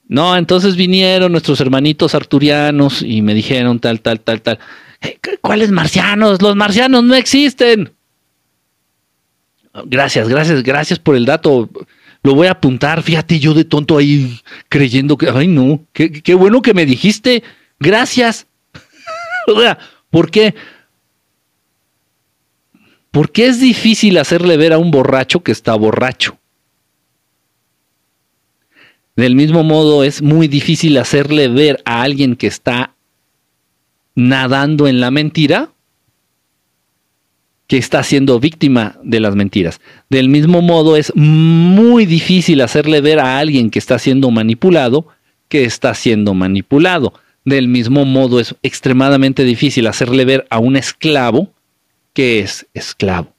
[0.07, 4.59] No, entonces vinieron nuestros hermanitos arturianos y me dijeron tal, tal, tal, tal.
[5.01, 6.41] Eh, ¿Cuáles marcianos?
[6.41, 7.94] Los marcianos no existen.
[9.85, 11.69] Gracias, gracias, gracias por el dato.
[12.23, 13.03] Lo voy a apuntar.
[13.03, 17.43] Fíjate, yo de tonto ahí creyendo que, ay, no, qué, qué bueno que me dijiste.
[17.79, 18.47] Gracias.
[19.47, 19.77] o sea,
[20.15, 20.55] ¿Por qué?
[23.11, 26.37] Porque es difícil hacerle ver a un borracho que está borracho.
[29.17, 32.95] Del mismo modo, es muy difícil hacerle ver a alguien que está
[34.15, 35.73] nadando en la mentira
[37.67, 39.81] que está siendo víctima de las mentiras.
[40.09, 45.07] Del mismo modo, es muy difícil hacerle ver a alguien que está siendo manipulado
[45.49, 47.13] que está siendo manipulado.
[47.43, 51.51] Del mismo modo, es extremadamente difícil hacerle ver a un esclavo
[52.13, 53.33] que es esclavo.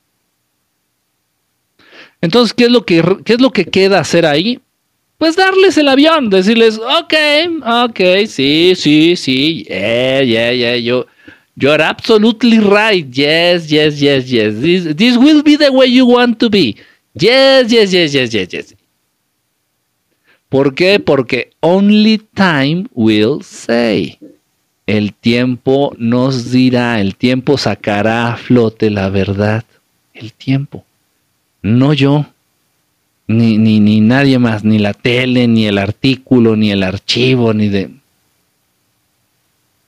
[2.20, 4.60] Entonces, ¿qué es lo que, qué es lo que queda hacer ahí?
[5.18, 7.14] Pues darles el avión, decirles, ok,
[7.84, 11.06] ok, sí, sí, sí, yeah, yeah, yeah, yo,
[11.56, 16.38] you're absolutely right, yes, yes, yes, yes, this, this will be the way you want
[16.38, 16.76] to be,
[17.14, 18.74] yes, yes, yes, yes, yes, yes.
[20.48, 21.00] ¿Por qué?
[21.00, 24.18] Porque only time will say.
[24.86, 29.64] El tiempo nos dirá, el tiempo sacará a flote la verdad.
[30.14, 30.84] El tiempo.
[31.62, 32.26] No yo,
[33.26, 37.68] ni, ni, ni nadie más, ni la tele, ni el artículo, ni el archivo, ni
[37.68, 37.90] de...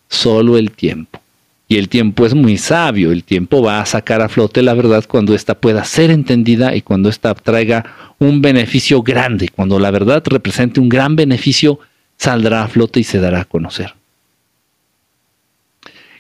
[0.09, 1.21] Solo el tiempo.
[1.71, 5.05] Y el tiempo es muy sabio, el tiempo va a sacar a flote la verdad
[5.07, 9.51] cuando ésta pueda ser entendida y cuando ésta traiga un beneficio grande.
[9.51, 11.79] Cuando la verdad represente un gran beneficio,
[12.17, 13.95] saldrá a flote y se dará a conocer.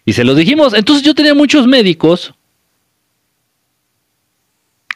[0.04, 2.34] Y se lo dijimos, entonces yo tenía muchos médicos,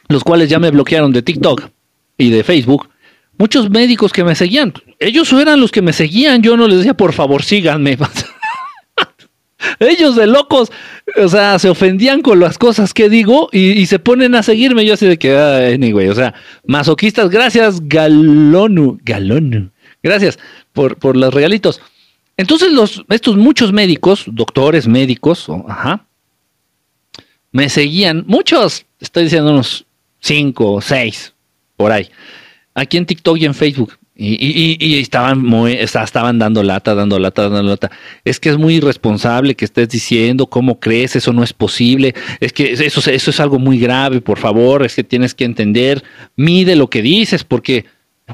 [0.07, 1.69] los cuales ya me bloquearon de TikTok
[2.17, 2.89] y de Facebook,
[3.39, 4.73] muchos médicos que me seguían.
[4.99, 7.97] Ellos eran los que me seguían, yo no les decía, por favor, síganme.
[9.79, 10.71] Ellos de locos,
[11.17, 14.85] o sea, se ofendían con las cosas que digo y, se ponen a seguirme.
[14.85, 16.33] Yo así de que, anyway, o sea,
[16.65, 19.71] masoquistas, gracias, Galonu, Galonu,
[20.01, 20.39] gracias
[20.71, 21.81] por, por los regalitos.
[22.37, 26.05] Entonces, los, estos muchos médicos, doctores, médicos, ajá,
[27.51, 29.85] me seguían, muchos, estoy diciendo unos
[30.19, 31.33] cinco o seis,
[31.75, 32.09] por ahí,
[32.73, 33.97] aquí en TikTok y en Facebook.
[34.15, 37.91] Y, estaban muy, estaban dando lata, dando lata, dando lata.
[38.23, 42.13] Es que es muy irresponsable que estés diciendo cómo crees, eso no es posible.
[42.39, 46.03] Es que eso, eso es algo muy grave, por favor, es que tienes que entender,
[46.35, 47.85] mide lo que dices, porque,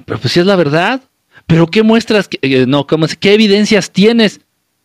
[0.06, 1.02] pero pues si es la verdad.
[1.48, 4.42] Pero qué muestras, eh, no, ¿cómo, qué evidencias tienes,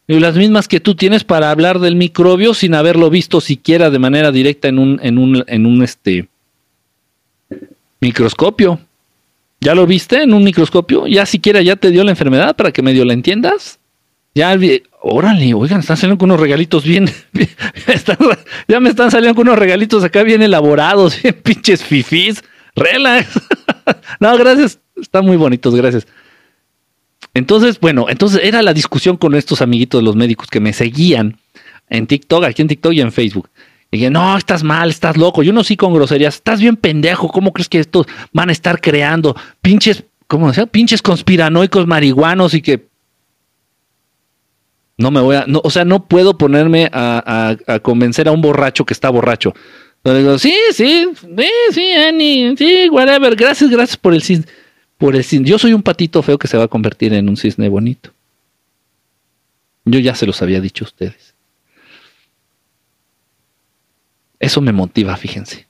[0.06, 4.30] las mismas que tú tienes para hablar del microbio sin haberlo visto siquiera de manera
[4.32, 6.28] directa en un, en un, en un este
[8.00, 8.78] microscopio.
[9.64, 11.06] ¿Ya lo viste en un microscopio?
[11.06, 13.80] ¿Ya siquiera ya te dio la enfermedad para que medio la entiendas?
[14.34, 14.54] Ya,
[15.00, 17.08] órale, oigan, están saliendo con unos regalitos bien,
[18.68, 22.44] ya me están saliendo con unos regalitos acá bien elaborados, bien pinches fifís,
[22.76, 23.40] relax.
[24.20, 26.06] no, gracias, están muy bonitos, gracias.
[27.32, 31.38] Entonces, bueno, entonces era la discusión con estos amiguitos los médicos que me seguían
[31.88, 33.48] en TikTok, aquí en TikTok y en Facebook.
[33.94, 35.44] Y dije, no, estás mal, estás loco.
[35.44, 36.34] Yo no sí con groserías.
[36.34, 37.28] Estás bien pendejo.
[37.28, 40.66] ¿Cómo crees que estos van a estar creando pinches, ¿cómo decía?
[40.66, 42.88] Pinches conspiranoicos marihuanos y que.
[44.98, 48.84] No me voy a, no, o sea, no puedo ponerme a, convencer a un borracho
[48.84, 49.54] que está borracho.
[50.02, 54.46] Le digo, sí, sí, sí, sí, Annie, sí, whatever, gracias, gracias por el cisne.
[54.98, 55.46] Por el cisne.
[55.46, 58.10] Yo soy un patito feo que se va a convertir en un cisne bonito.
[59.84, 61.33] Yo ya se los había dicho a ustedes.
[64.44, 65.66] Eso me motiva, fíjense.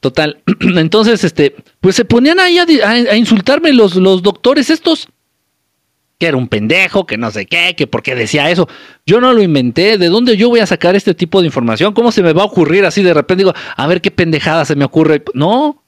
[0.00, 0.42] Total.
[0.60, 5.08] Entonces, este, pues se ponían ahí a, insultarme los, los doctores estos
[6.18, 8.68] que era un pendejo, que no sé qué, que por qué decía eso.
[9.04, 9.98] Yo no lo inventé.
[9.98, 11.92] ¿De dónde yo voy a sacar este tipo de información?
[11.92, 13.44] ¿Cómo se me va a ocurrir así de repente?
[13.44, 15.22] Digo, a ver qué pendejada se me ocurre.
[15.34, 15.82] No,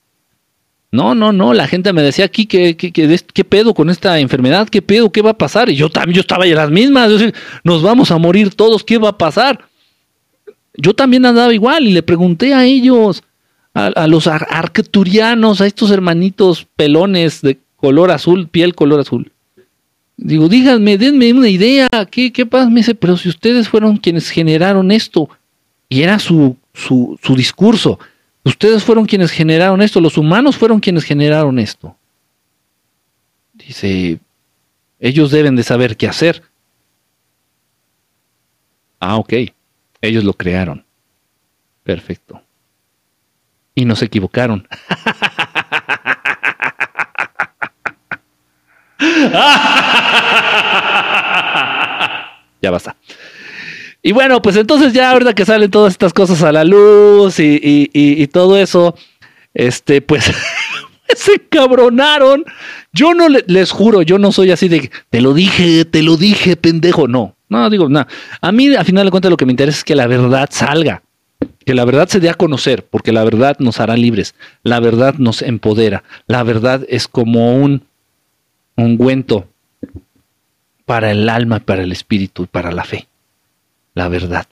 [0.91, 1.55] no, no, no.
[1.55, 5.31] La gente me decía aquí que, qué pedo con esta enfermedad, qué pedo, qué va
[5.31, 5.71] a pasar.
[5.71, 7.11] Y yo también, yo estaba en las mismas.
[7.65, 9.68] Nos vamos a morir todos, ¿qué va a pasar?
[10.81, 13.25] Yo también andaba igual y le pregunté a ellos,
[13.75, 19.33] a, los arcturianos, a estos hermanitos pelones de color azul, piel color azul
[20.17, 22.71] Digo, díganme, denme una idea, ¿qué, qué pasa?
[22.71, 25.29] Me dice, pero si ustedes fueron quienes generaron esto,
[25.89, 28.01] y era su, su, su discurso,
[28.45, 31.97] ustedes fueron quienes generaron esto, los humanos fueron quienes generaron esto.
[33.53, 34.19] Dice,
[34.99, 36.43] ellos deben de saber qué hacer.
[38.99, 39.35] Ah, ok,
[40.01, 40.85] ellos lo crearon.
[41.83, 42.43] Perfecto.
[43.75, 44.67] Y no se equivocaron.
[52.61, 52.97] ya basta.
[54.03, 58.27] Y bueno, pues entonces ya ahorita que salen todas estas cosas a la luz y,
[58.33, 58.97] todo eso,
[59.55, 60.31] este, pues
[61.17, 62.45] se cabronaron.
[62.93, 66.57] Yo no les juro, yo no soy así de te lo dije, te lo dije,
[66.57, 67.09] pendejo.
[67.09, 68.09] No, no digo nada.
[68.41, 71.03] A mí, a final de cuentas, lo que me interesa es que la verdad salga,
[71.65, 75.15] que la verdad se dé a conocer, porque la verdad nos hará libres, la verdad
[75.19, 77.83] nos empodera, la verdad es como un
[78.77, 79.49] ungüento
[80.85, 83.07] para el alma, para el espíritu y para la fe.
[83.95, 84.47] La verdad.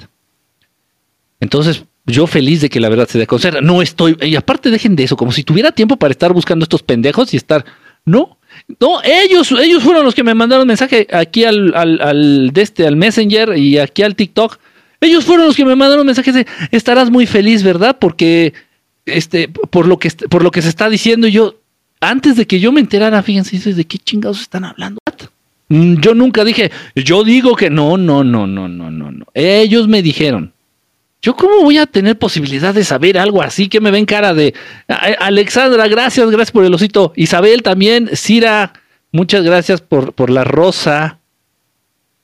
[1.41, 3.63] Entonces, yo feliz de que la verdad se dé a conocer.
[3.63, 6.83] No estoy, y aparte dejen de eso, como si tuviera tiempo para estar buscando estos
[6.83, 7.65] pendejos y estar,
[8.05, 8.36] no,
[8.81, 13.57] no, ellos, ellos fueron los que me mandaron mensaje aquí al, al, este, al Messenger
[13.57, 14.59] y aquí al TikTok.
[15.01, 17.97] Ellos fueron los que me mandaron mensajes de, estarás muy feliz, ¿verdad?
[18.01, 18.55] Porque,
[19.05, 21.61] este, por lo que, por lo que se está diciendo, yo,
[22.01, 25.01] antes de que yo me enterara, fíjense, ¿de qué chingados están hablando?
[25.69, 29.27] Mm, yo nunca dije, yo digo que no, no, no, no, no, no, no.
[29.35, 30.53] Ellos me dijeron.
[31.27, 34.55] ¿Yo cómo voy a tener posibilidad de saber algo así que me ven cara de
[35.19, 37.13] Alexandra, gracias, gracias por el osito.
[37.17, 38.75] Isabel también, Cira,
[39.11, 41.19] muchas gracias por, por la rosa.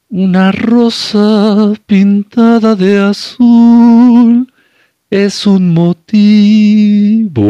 [0.08, 4.46] Una rosa pintada de azul
[5.10, 7.42] es un motivo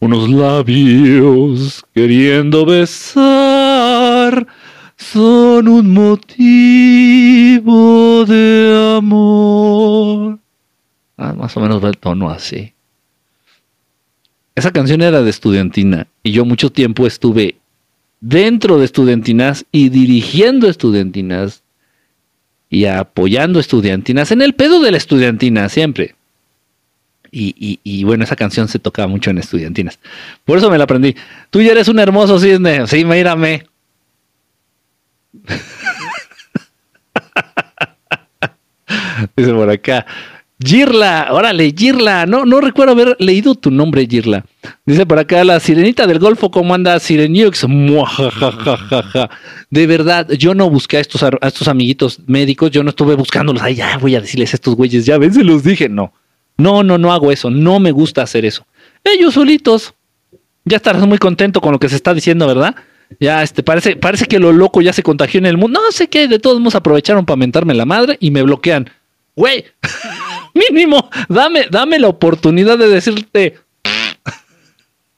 [0.00, 4.46] unos labios queriendo besar
[4.98, 6.24] son un motivo
[8.26, 10.38] de amor.
[11.16, 12.74] Ah, más o menos va el tono así.
[14.54, 17.54] Esa canción era de estudiantina y yo mucho tiempo estuve
[18.20, 21.62] dentro de estudiantinas y dirigiendo estudiantinas
[22.68, 26.16] y apoyando estudiantinas en el pedo de la estudiantina siempre.
[27.30, 29.98] Y, bueno, esa canción se tocaba mucho en estudiantinas.
[30.44, 31.14] Por eso me la aprendí.
[31.50, 32.86] Tú ya eres un hermoso cisne.
[32.86, 33.66] Sí, mírame.
[39.36, 40.06] Dice por acá.
[40.60, 42.26] Girla, órale, Girla.
[42.26, 44.44] No, no recuerdo haber leído tu nombre, Girla.
[44.84, 47.64] Dice por acá la sirenita del Golfo, ¿cómo anda Sireniux?
[49.70, 53.62] De verdad, yo no busqué a estos, amiguitos médicos, yo no estuve buscándolos.
[53.62, 55.88] Ay, ya voy a decirles a estos güeyes, ya ven, se los dije.
[55.88, 56.12] No,
[56.56, 58.66] no, no, no hago eso, no me gusta hacer eso.
[59.04, 59.94] Ellos solitos.
[60.64, 62.74] Ya estarás muy contento con lo que se está diciendo, ¿verdad?
[63.20, 65.80] Ya, este, parece, parece que lo loco ya se contagió en el mundo.
[65.80, 68.90] No sé qué, de todos modos aprovecharon para mentarme la madre y me bloquean.
[69.34, 69.64] Güey,
[70.54, 73.56] mínimo, dame, dame la oportunidad de decirte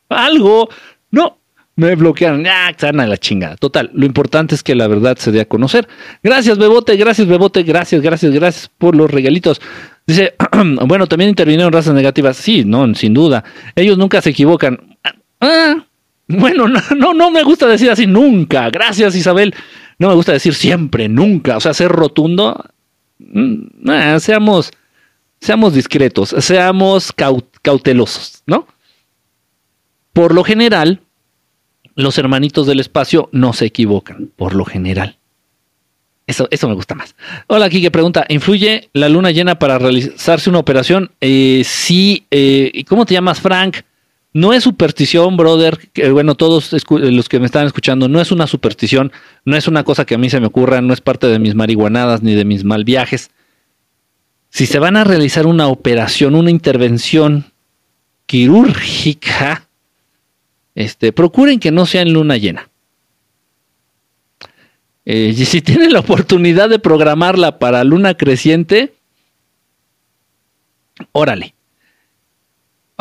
[0.08, 0.68] algo.
[1.10, 1.38] No,
[1.76, 2.44] me bloquearon.
[2.44, 3.56] Ya, sana la chingada.
[3.56, 5.88] Total, lo importante es que la verdad se dé a conocer.
[6.22, 9.60] Gracias, Bebote, gracias, Bebote, gracias, gracias, gracias por los regalitos.
[10.06, 10.34] Dice,
[10.86, 12.36] bueno, también intervinieron razas negativas.
[12.36, 13.44] Sí, no, sin duda.
[13.74, 14.96] Ellos nunca se equivocan.
[15.40, 15.84] Ah,
[16.38, 16.66] bueno,
[16.96, 18.70] no, no, me gusta decir así nunca.
[18.70, 19.54] Gracias, Isabel.
[19.98, 21.56] No me gusta decir siempre, nunca.
[21.56, 22.64] O sea, ser rotundo.
[23.18, 24.70] Mm, seamos,
[25.40, 27.12] seamos discretos, seamos
[27.62, 28.66] cautelosos, ¿no?
[30.12, 31.00] Por lo general,
[31.94, 35.18] los hermanitos del espacio no se equivocan, por lo general.
[36.26, 37.16] Eso, eso me gusta más.
[37.48, 41.10] Hola, que pregunta, ¿influye la luna llena para realizarse una operación?
[41.20, 43.78] Eh, sí, eh, ¿cómo te llamas, Frank?
[44.32, 45.78] No es superstición, brother.
[46.12, 49.10] bueno, todos los que me están escuchando, no es una superstición,
[49.44, 51.56] no es una cosa que a mí se me ocurra, no es parte de mis
[51.56, 53.30] marihuanadas ni de mis mal viajes.
[54.50, 57.46] Si se van a realizar una operación, una intervención
[58.26, 59.66] quirúrgica,
[60.76, 62.68] este, procuren que no sea en luna llena.
[65.06, 68.94] Eh, y si tienen la oportunidad de programarla para luna creciente,
[71.10, 71.54] órale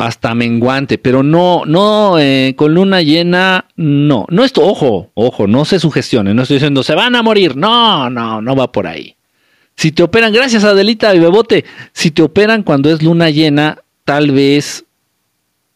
[0.00, 5.66] hasta menguante, pero no, no, eh, con luna llena, no, no esto, ojo, ojo, no
[5.66, 9.14] se sugestione, no estoy diciendo se van a morir, no, no, no va por ahí.
[9.76, 13.76] Si te operan, gracias Adelita y Bebote, si te operan cuando es luna llena,
[14.06, 14.86] tal vez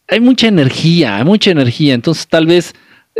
[0.08, 2.74] hay mucha energía, hay mucha energía, entonces tal vez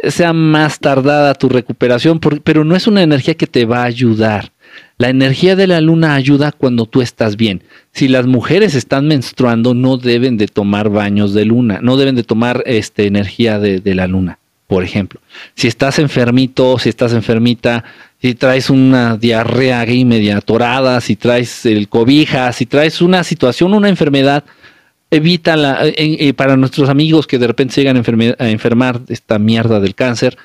[0.09, 4.54] sea más tardada tu recuperación, pero no es una energía que te va a ayudar.
[4.97, 7.65] La energía de la luna ayuda cuando tú estás bien.
[7.93, 12.23] Si las mujeres están menstruando, no deben de tomar baños de luna, no deben de
[12.23, 14.39] tomar este, energía de, la luna,
[14.69, 15.21] por ejemplo.
[15.57, 17.83] Si estás enfermito, si estás enfermita,
[18.23, 23.75] si traes una diarrea ahí media atorada, si traes el cobija, si traes una situación,
[23.75, 24.45] una enfermedad,
[25.11, 25.81] evítala.
[25.83, 30.39] Eh, para nuestros amigos que de repente llegan a, a enfermar esta mierda del cáncer,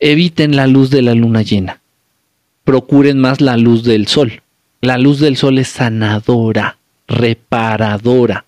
[0.00, 1.80] eviten la luz de la luna llena
[2.66, 4.42] procuren más la luz del sol.
[4.82, 8.44] La luz del sol es sanadora, reparadora.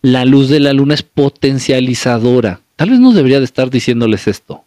[0.00, 2.60] La luz de la luna es potencializadora.
[2.74, 4.64] Tal vez no debería de estar diciéndoles esto.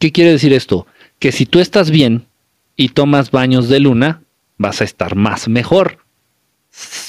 [0.00, 0.86] ¿Qué quiere decir esto?
[1.20, 2.24] Que si tú estás bien
[2.74, 4.22] y tomas baños de luna,
[4.56, 5.98] vas a estar más mejor.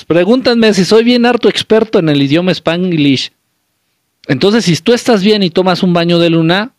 [0.07, 3.31] Pregúntanme si soy bien harto experto en el idioma spanglish.
[4.27, 6.72] Entonces, si tú estás bien y tomas un baño de luna,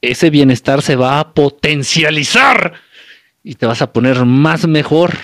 [0.00, 2.74] ese bienestar se va a potencializar
[3.42, 5.16] y te vas a poner más mejor.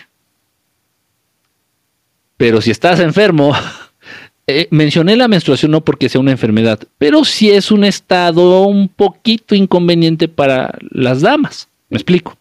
[2.36, 3.54] Pero si estás enfermo,
[4.46, 8.88] eh, mencioné la menstruación no porque sea una enfermedad, pero sí es un estado un
[8.88, 11.68] poquito inconveniente para las damas.
[11.90, 12.36] Me explico.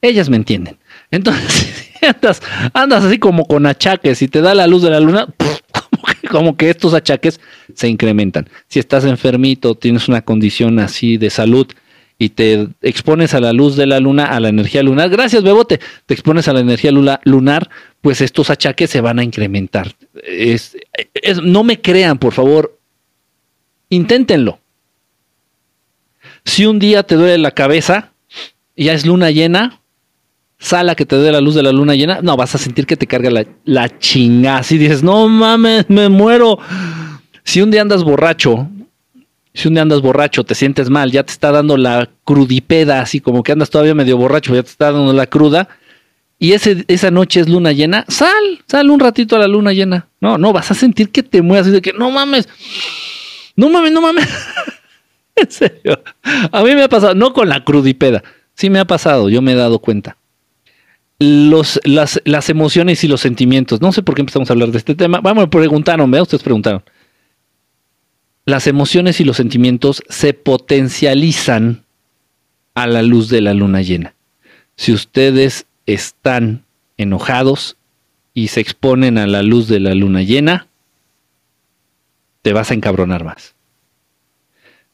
[0.00, 0.78] Ellas me entienden.
[1.10, 5.26] Entonces, andas, andas así como con achaques y te da la luz de la luna,
[6.28, 7.40] como que estos achaques
[7.74, 8.48] se incrementan.
[8.68, 11.66] Si estás enfermito, tienes una condición así de salud
[12.18, 15.78] y te expones a la luz de la luna, a la energía lunar, gracias Bebote,
[16.06, 17.70] te expones a la energía lunar,
[18.00, 19.94] pues estos achaques se van a incrementar.
[21.44, 22.78] no me crean, por favor,
[23.88, 24.58] inténtenlo.
[26.44, 28.12] Si un día te duele la cabeza
[28.76, 29.80] ya es luna llena,
[30.58, 32.96] sala que te dé la luz de la luna llena, no, vas a sentir que
[32.96, 34.62] te carga la, la chingada.
[34.62, 36.58] Si dices, no mames, me muero.
[37.44, 38.68] Si un día andas borracho,
[39.54, 43.20] si un día andas borracho, te sientes mal, ya te está dando la crudipeda, así
[43.20, 45.68] como que andas todavía medio borracho, ya te está dando la cruda,
[46.38, 50.08] y ese, esa noche es luna llena, sal, sal un ratito a la luna llena.
[50.20, 52.48] No, no, vas a sentir que te mueras y de que no mames,
[53.56, 54.28] no mames, no mames.
[55.36, 56.00] en serio.
[56.52, 58.22] A mí me ha pasado, no con la crudipeda,
[58.54, 60.16] sí me ha pasado, yo me he dado cuenta
[61.18, 63.80] los, las, las, emociones y los sentimientos.
[63.80, 65.20] No sé por qué empezamos a hablar de este tema.
[65.20, 66.22] Vamos, preguntaron, ¿vea?
[66.22, 66.82] Ustedes preguntaron.
[68.44, 71.84] Las emociones y los sentimientos se potencializan
[72.74, 74.14] a la luz de la luna llena.
[74.76, 76.64] Si ustedes están
[76.96, 77.76] enojados
[78.32, 80.68] y se exponen a la luz de la luna llena,
[82.42, 83.57] te vas a encabronar más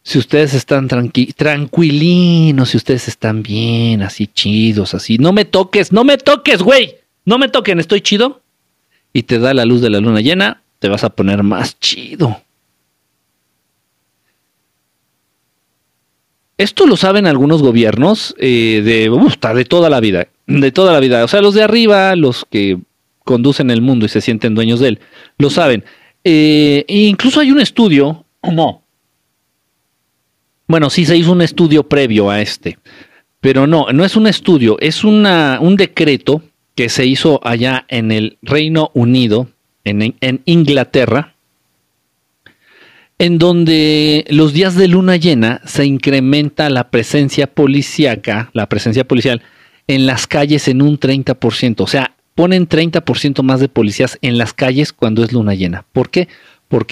[0.05, 6.05] si ustedes están tranquilinos, si ustedes están bien, así chidos, así, no me toques, no
[6.05, 8.43] me toques, güey, no me toquen, estoy chido.
[9.15, 12.43] Y te da la luz de la luna llena, te vas a poner más chido.
[16.59, 21.25] Esto lo saben algunos gobiernos eh, de, de toda la vida, de toda la vida.
[21.25, 22.79] O sea, los de arriba, los que
[23.25, 25.01] conducen el mundo y se sienten dueños de él,
[25.39, 25.83] lo saben.
[26.25, 28.84] Eh, e incluso hay un estudio, no,
[30.75, 32.79] bueno, sí se hizo un estudio previo a este,
[33.39, 36.43] pero no, no es un estudio, es una, un decreto
[36.75, 39.47] que se hizo allá en el Reino Unido,
[39.85, 40.17] en,
[40.47, 41.37] Inglaterra,
[43.21, 49.43] en donde los días de luna llena se incrementa la presencia policíaca, la presencia policial
[49.87, 51.83] en las calles en un 30%.
[51.83, 55.85] O sea, ponen 30% más de policías en las calles cuando es luna llena.
[55.93, 56.27] ¿Por qué?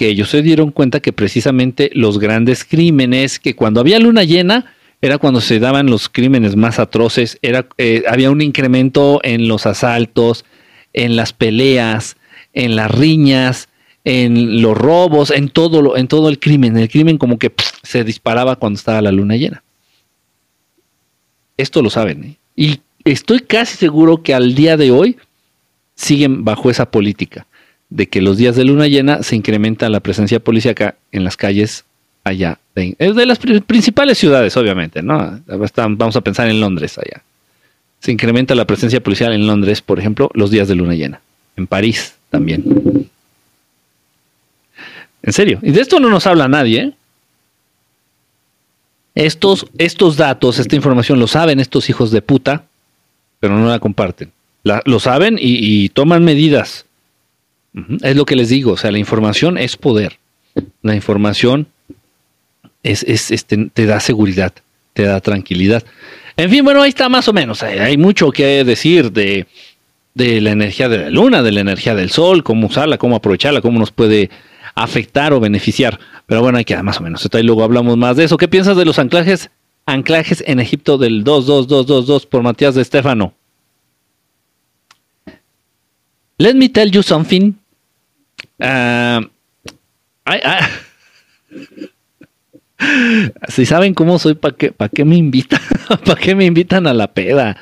[0.07, 5.17] Ellos se dieron cuenta que precisamente los grandes crímenes, que cuando había luna llena, era
[5.17, 10.45] cuando se daban los crímenes más atroces, era, eh, había un incremento en los asaltos,
[10.93, 12.15] en las peleas,
[12.53, 13.67] en las riñas,
[14.05, 16.77] en los robos, en todo, lo, en todo el crimen.
[16.77, 17.51] El crimen como que
[17.83, 19.63] se disparaba cuando estaba la luna llena.
[21.57, 22.23] Esto lo saben.
[22.23, 22.37] ¿eh?
[22.55, 25.17] Y estoy casi seguro que al día de hoy
[25.95, 27.45] siguen bajo esa política
[27.93, 31.85] de que los días de luna llena se incrementa la presencia policíaca en las calles
[32.23, 32.57] allá.
[32.73, 35.39] De, es de las principales ciudades, obviamente, ¿no?
[35.45, 37.21] Vamos a pensar en Londres allá.
[37.99, 41.21] Se incrementa la presencia policial en Londres, por ejemplo, los días de luna llena.
[41.55, 42.63] En París también.
[45.21, 45.59] En serio.
[45.61, 46.93] Y de esto no nos habla nadie, ¿eh?
[49.13, 52.65] Estos, estos datos, esta información lo saben estos hijos de puta,
[53.39, 54.31] pero no la comparten.
[54.63, 56.87] lo saben y, toman medidas.
[58.01, 60.19] Es lo que les digo, o sea, la información es poder.
[60.81, 61.67] La información
[62.83, 64.53] es, este, te da seguridad,
[64.93, 65.83] te da tranquilidad.
[66.37, 67.63] En fin, bueno, ahí está más o menos.
[67.63, 69.47] Hay, mucho que decir de,
[70.13, 73.61] de la energía de la luna, de la energía del sol, cómo usarla, cómo aprovecharla,
[73.61, 74.29] cómo nos puede
[74.75, 75.99] afectar o beneficiar.
[76.25, 77.27] Pero bueno, hay que más o menos.
[77.31, 78.37] y luego hablamos más de eso.
[78.37, 79.49] ¿Qué piensas de los anclajes?
[79.85, 83.33] Anclajes en Egipto del 22222 por Matías de Estefano.
[86.37, 87.53] Let me tell you something.
[88.59, 89.21] Ah,
[93.47, 95.61] si saben cómo soy, ¿para qué, ¿para qué me invitan?
[96.05, 97.57] ¿Para qué me invitan a la peda?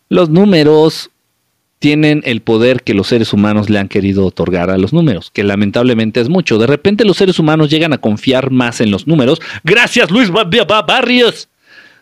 [0.10, 1.10] Los números
[1.80, 5.44] tienen el poder que los seres humanos le han querido otorgar a los números, que
[5.44, 6.60] lamentablemente es mucho.
[6.60, 9.41] De repente los seres humanos llegan a confiar más en los números.
[9.64, 11.50] Gracias Luis Barrios.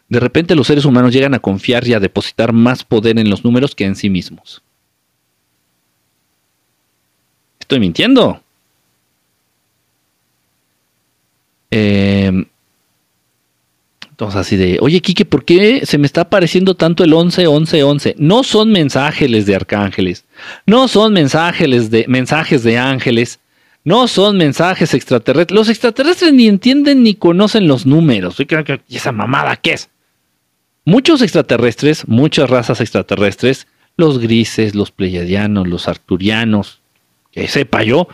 [0.10, 3.46] De repente los seres humanos llegan a confiar y a depositar más poder en los
[3.46, 4.62] números que en sí mismos.
[7.58, 8.42] Estoy mintiendo.
[11.72, 12.46] Eh,
[14.22, 17.84] entonces así de, oye Kike, ¿por qué se me está apareciendo tanto el 11, 11,
[17.84, 18.16] 11?
[18.20, 20.26] No son mensajes de arcángeles,
[20.68, 23.40] no son mensajes de, mensajes de ángeles,
[23.84, 25.56] no son mensajes extraterrestres.
[25.56, 28.38] Los extraterrestres ni entienden ni conocen los números.
[28.88, 29.90] ¿Y esa mamada qué es?
[30.86, 33.66] Muchos extraterrestres, muchas razas extraterrestres,
[33.98, 36.82] los grises, los pleiadianos, los arturianos,
[37.32, 38.08] que sepa yo,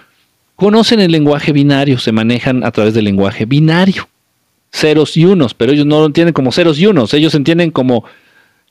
[0.57, 4.09] conocen el lenguaje binario, se manejan a través del lenguaje binario
[4.71, 8.03] ceros y unos, pero ellos no lo entienden como ceros y unos, ellos entienden como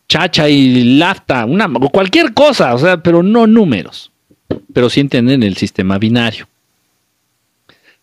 [0.09, 4.12] chacha y lafta, una, cualquier cosa, o sea, pero no números,
[4.72, 6.47] pero sí entienden el sistema binario.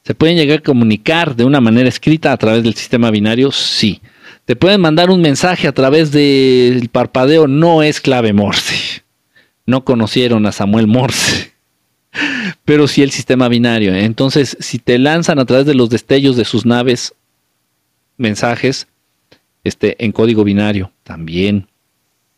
[0.03, 3.53] ¿Se pueden llegar a comunicar de una manera escrita a través del sistema binario?
[3.53, 4.01] Sí.
[4.43, 7.47] ¿Te pueden mandar un mensaje a través del parpadeo?
[7.47, 9.03] No es clave Morse.
[9.65, 11.52] No conocieron a Samuel Morse.
[12.65, 13.93] Pero sí el sistema binario.
[13.93, 17.13] Entonces, si te lanzan a través de los destellos de sus naves
[18.17, 18.87] mensajes
[19.63, 21.67] este, en código binario también.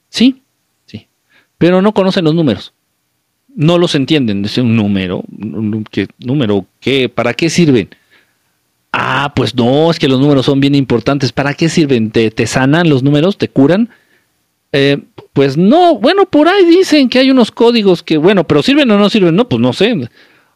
[0.09, 0.41] Sí,
[0.86, 1.07] sí.
[1.57, 2.73] Pero no conocen los números.
[3.55, 4.43] No los entienden.
[4.45, 5.23] Es un número.
[5.91, 6.65] ¿Qué número?
[6.80, 7.07] ¿Qué?
[7.09, 7.89] ¿Para qué sirven?
[8.91, 11.32] Ah, pues no, es que los números son bien importantes.
[11.32, 12.11] ¿Para qué sirven?
[12.11, 13.38] ¿Te, te sanan los números?
[13.38, 13.89] ¿Te curan?
[14.71, 14.99] Eh,
[15.36, 18.97] pues no, bueno, por ahí dicen que hay unos códigos que, bueno, pero sirven o
[18.97, 19.93] no sirven, no, pues no sé.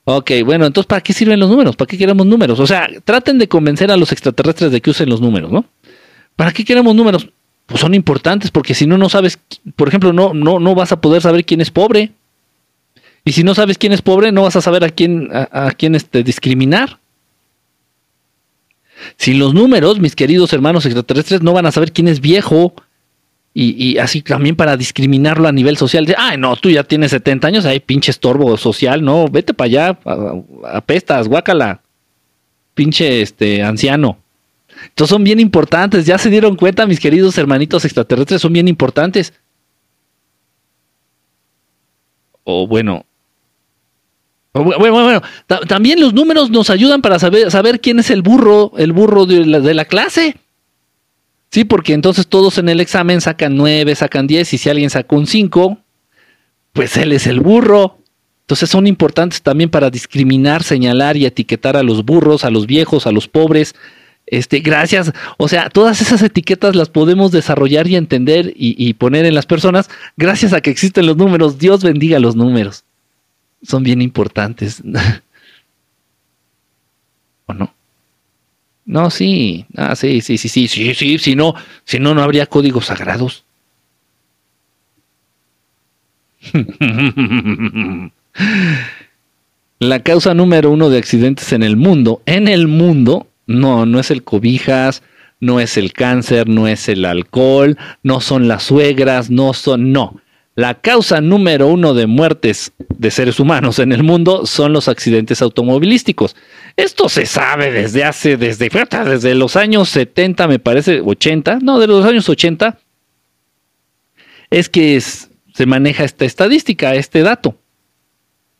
[0.05, 1.75] Ok, bueno, entonces ¿para qué sirven los números?
[1.75, 2.61] ¿Para qué queremos números?
[2.61, 5.65] O sea, traten de convencer a los extraterrestres de que usen los números, ¿no?
[6.37, 7.27] ¿Para qué queremos números?
[7.65, 9.37] Pues son importantes porque si no, no sabes,
[9.75, 12.13] por ejemplo, no, no, no vas a poder saber quién es pobre.
[13.25, 15.93] Y si no sabes quién es pobre, no vas a saber a quién, a, quién
[15.93, 16.99] este, discriminar.
[19.17, 22.73] Sin los números, mis queridos hermanos extraterrestres, no van a saber quién es viejo,
[23.61, 26.05] y, así también para discriminarlo a nivel social.
[26.05, 29.65] De, Ay, no, tú ya tienes 70 años, hay pinche estorbo social, no, vete para
[29.65, 29.99] allá,
[30.71, 31.81] apestas, guácala,
[32.73, 34.17] pinche este anciano.
[34.83, 39.33] Entonces son bien importantes, ya se dieron cuenta, mis queridos hermanitos extraterrestres, son bien importantes.
[42.45, 43.05] O bueno,
[44.53, 45.21] bueno, bueno,
[45.67, 49.73] también los números nos ayudan para saber, saber quién es el burro, el burro de
[49.73, 50.37] la clase.
[51.51, 55.15] Sí, porque entonces todos en el examen sacan 9, sacan 10 y si alguien sacó
[55.15, 55.79] un 5,
[56.73, 57.97] pues él es el burro.
[58.41, 63.07] Entonces son importantes también para discriminar, señalar y etiquetar a los burros, a los viejos,
[63.07, 63.75] a los pobres.
[64.27, 65.11] Este, gracias.
[65.37, 69.47] O sea, todas esas etiquetas las podemos desarrollar y entender y, y poner en las
[69.47, 71.57] personas gracias a que existen los números.
[71.57, 72.83] Dios bendiga los números.
[73.63, 74.83] Son bien importantes.
[77.47, 77.73] ¿O no?
[78.89, 81.53] No, sí, ah, sí, sí, sí, sí, sí, sí, si no,
[81.85, 83.45] si no, no habría códigos sagrados.
[89.79, 94.09] La causa número uno de accidentes en el mundo, en el mundo, no, no es
[94.09, 95.03] el cobijas,
[95.39, 100.19] no es el cáncer, no es el alcohol, no son las suegras, no son, no.
[100.55, 105.41] La causa número uno de muertes de seres humanos en el mundo son los accidentes
[105.41, 106.35] automovilísticos.
[106.79, 111.87] Esto se sabe desde hace, desde, desde los años 70, me parece, 80, no, de
[111.87, 112.79] los años 80,
[114.49, 117.57] es que se maneja esta estadística, este dato.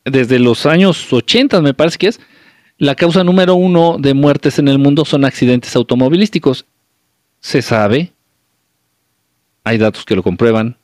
[0.03, 2.19] Desde los años 80, me parece que es,
[2.77, 6.65] la causa número uno de muertes en el mundo son accidentes automovilísticos.
[7.39, 8.11] Se sabe,
[9.63, 10.75] hay datos que lo comprueban.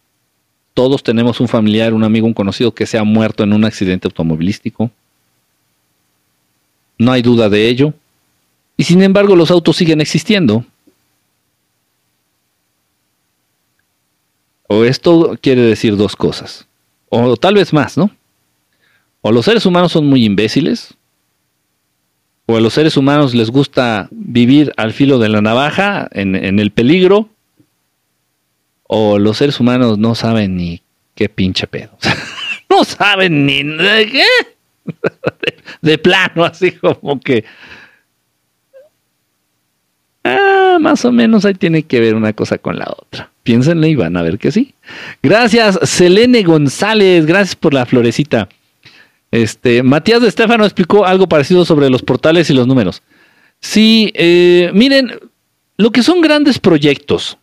[0.74, 4.08] Todos tenemos un familiar, un amigo, un conocido que se ha muerto en un accidente
[4.08, 4.90] automovilístico.
[6.98, 7.94] No hay duda de ello.
[8.78, 10.66] Y sin embargo los autos siguen existiendo.
[14.68, 16.68] O esto quiere decir dos cosas.
[17.10, 18.10] O tal vez más, ¿no?
[19.22, 20.94] O los seres humanos son muy imbéciles,
[22.46, 26.72] o a los seres humanos les gusta vivir al filo de la navaja, en, el
[26.72, 27.30] peligro,
[28.84, 30.84] o los seres humanos no saben ni
[31.16, 31.98] qué pinche pedo.
[32.70, 34.26] no saben ni qué.
[35.82, 37.46] De, plano, así como que...
[40.24, 43.30] Ah, más o menos ahí tiene que ver una cosa con la otra.
[43.44, 44.74] Piénsenle y van a ver que sí.
[45.22, 47.28] Gracias, Selene González.
[47.28, 48.50] Gracias por la florecita.
[49.30, 53.04] Este, Matías de Estefano explicó algo parecido sobre los portales y los números.
[53.60, 55.20] Sí, eh, miren,
[55.78, 57.38] lo que son grandes proyectos,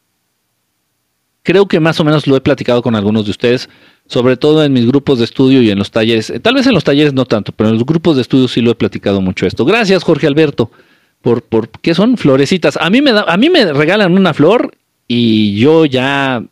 [1.43, 3.69] creo que más o menos lo he platicado con algunos de ustedes,
[4.07, 6.31] sobre todo en mis grupos de estudio y en los talleres.
[6.31, 8.61] Eh, tal vez en los talleres no tanto, pero en los grupos de estudio sí
[8.61, 9.65] lo he platicado mucho esto.
[9.65, 10.71] Gracias, Jorge Alberto,
[11.21, 12.17] por, por ¿qué son?
[12.17, 12.77] Florecitas.
[12.81, 14.75] A mí me da, a mí me regalan una flor
[15.09, 16.45] y yo ya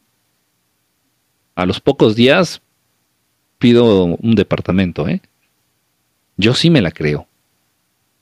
[1.54, 2.62] a los pocos días
[3.58, 5.20] pido un departamento, ¿eh?
[6.36, 7.26] Yo sí me la creo.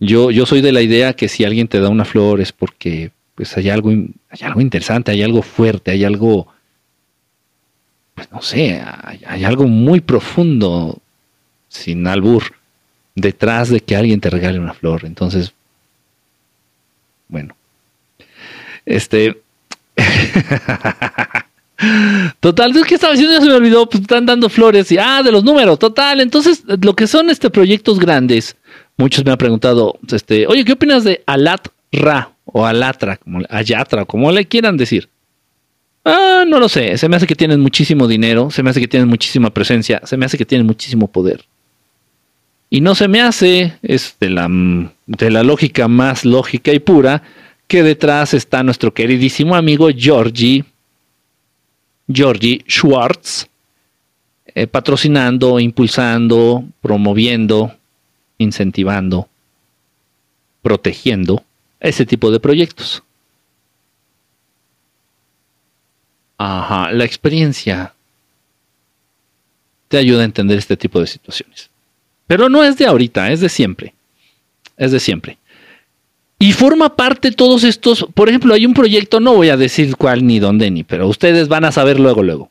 [0.01, 3.13] Yo, yo soy de la idea que si alguien te da una flor es porque
[3.35, 6.49] pues hay algo, hay algo interesante, hay algo fuerte, hay algo,
[8.19, 10.99] pues no sé, hay, algo muy profundo,
[11.69, 12.43] sin albur,
[13.15, 15.05] detrás de que alguien te regale una flor.
[15.05, 15.53] Entonces,
[17.29, 17.55] bueno,
[18.85, 19.41] este...
[22.41, 23.37] Total, ¿qué estaba diciendo?
[23.37, 26.21] Ya se me olvidó, pues están dando flores y, ah, de los números, total.
[26.21, 28.57] Entonces, lo que son este proyectos grandes,
[28.97, 34.33] muchos me han preguntado, este, oye, ¿qué opinas de Alatra o Alatra, como Ayatra, como
[34.33, 35.09] le quieran decir?
[36.11, 38.89] Ah, no lo sé, se me hace que tienen muchísimo dinero, se me hace que
[38.89, 41.45] tienen muchísima presencia, se me hace que tienen muchísimo poder.
[42.71, 44.49] Y no se me hace, es de la,
[45.07, 47.23] de la lógica más lógica y pura,
[47.67, 50.65] que detrás está nuestro queridísimo amigo Georgie
[52.11, 53.47] Georgie Schwartz,
[54.55, 57.75] eh, patrocinando, impulsando, promoviendo,
[58.39, 59.29] incentivando,
[60.63, 61.45] protegiendo
[61.81, 63.03] ese tipo de proyectos.
[66.39, 67.93] Ajá, la experiencia
[69.89, 71.71] te ayuda a entender este tipo de situaciones.
[72.27, 73.95] Pero no es de ahorita, es de siempre.
[74.77, 75.39] Es de siempre.
[76.39, 80.25] Y forma parte todos estos, por ejemplo, hay un proyecto, no voy a decir cuál
[80.25, 82.51] ni dónde ni, pero ustedes van a saber luego, luego.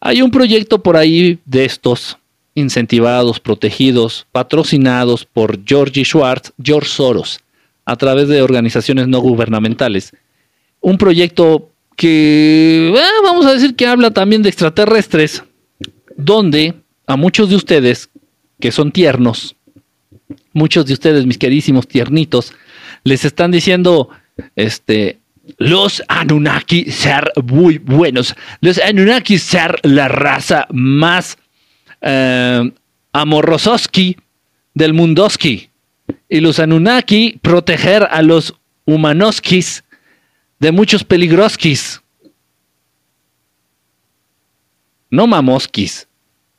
[0.00, 2.18] Hay un proyecto por ahí de estos,
[2.54, 7.40] incentivados, protegidos, patrocinados por Georgie Schwartz, George Soros,
[7.86, 10.12] a través de organizaciones no gubernamentales.
[10.82, 15.42] Un proyecto que, eh, vamos a decir que habla también de extraterrestres,
[16.16, 16.74] donde
[17.06, 18.10] a muchos de ustedes,
[18.60, 19.56] que son tiernos,
[20.52, 22.52] muchos de ustedes, mis queridísimos tiernitos,
[23.04, 24.08] les están diciendo,
[24.56, 25.18] este,
[25.58, 31.36] los Anunnaki ser muy buenos, los Anunnaki ser la raza más
[32.00, 32.72] eh,
[34.74, 35.70] del mundoski,
[36.28, 38.54] y los Anunnaki proteger a los
[38.86, 39.84] humanoskis
[40.64, 42.00] de muchos peligroskis.
[45.10, 46.08] No mamoskis.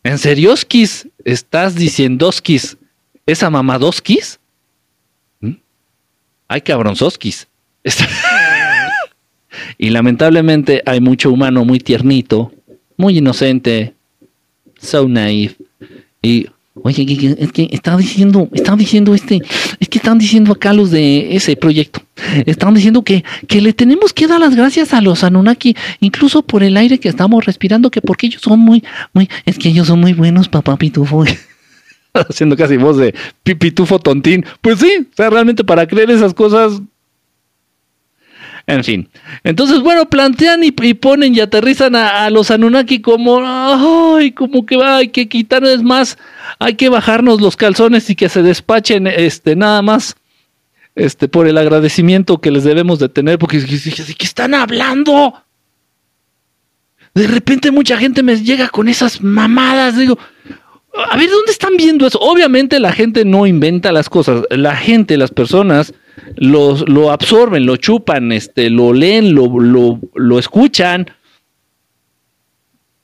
[0.04, 2.78] ¿En serioskis estás diciendo skis?
[3.26, 4.40] ¿Esa mamadoskis?
[6.48, 7.48] hay cabronzoskis.
[9.80, 12.52] y lamentablemente hay mucho humano muy tiernito,
[12.98, 13.96] muy inocente,
[14.78, 15.56] so naive.
[16.22, 16.46] Y,
[16.76, 19.42] oye, es que están diciendo, están diciendo este,
[19.80, 22.02] es que están diciendo acá los de ese proyecto.
[22.46, 26.64] Están diciendo que, que le tenemos que dar las gracias a los Anunnaki, incluso por
[26.64, 30.00] el aire que estamos respirando, que porque ellos son muy, muy, es que ellos son
[30.00, 31.26] muy buenos, papá pitufo.
[32.14, 33.14] haciendo casi voz de
[33.44, 34.46] pipitufo tontín.
[34.62, 36.82] Pues sí, o sea, realmente para creer esas cosas.
[38.68, 39.10] En fin.
[39.44, 45.10] Entonces, bueno, plantean y, ponen y aterrizan a, los Anunnaki como, ay, como que hay
[45.10, 46.18] que quitarles más,
[46.58, 50.16] hay que bajarnos los calzones y que se despachen, este, nada más
[50.96, 55.36] este, por el agradecimiento que les debemos de tener, porque ¿de qué están hablando?
[57.14, 60.18] De repente mucha gente me llega con esas mamadas, digo,
[61.12, 62.20] a ver, ¿dónde están viendo eso?
[62.20, 65.94] Obviamente la gente no inventa las cosas, la gente, las personas
[66.38, 71.08] lo absorben, lo chupan, este, lo leen, lo, lo, escuchan,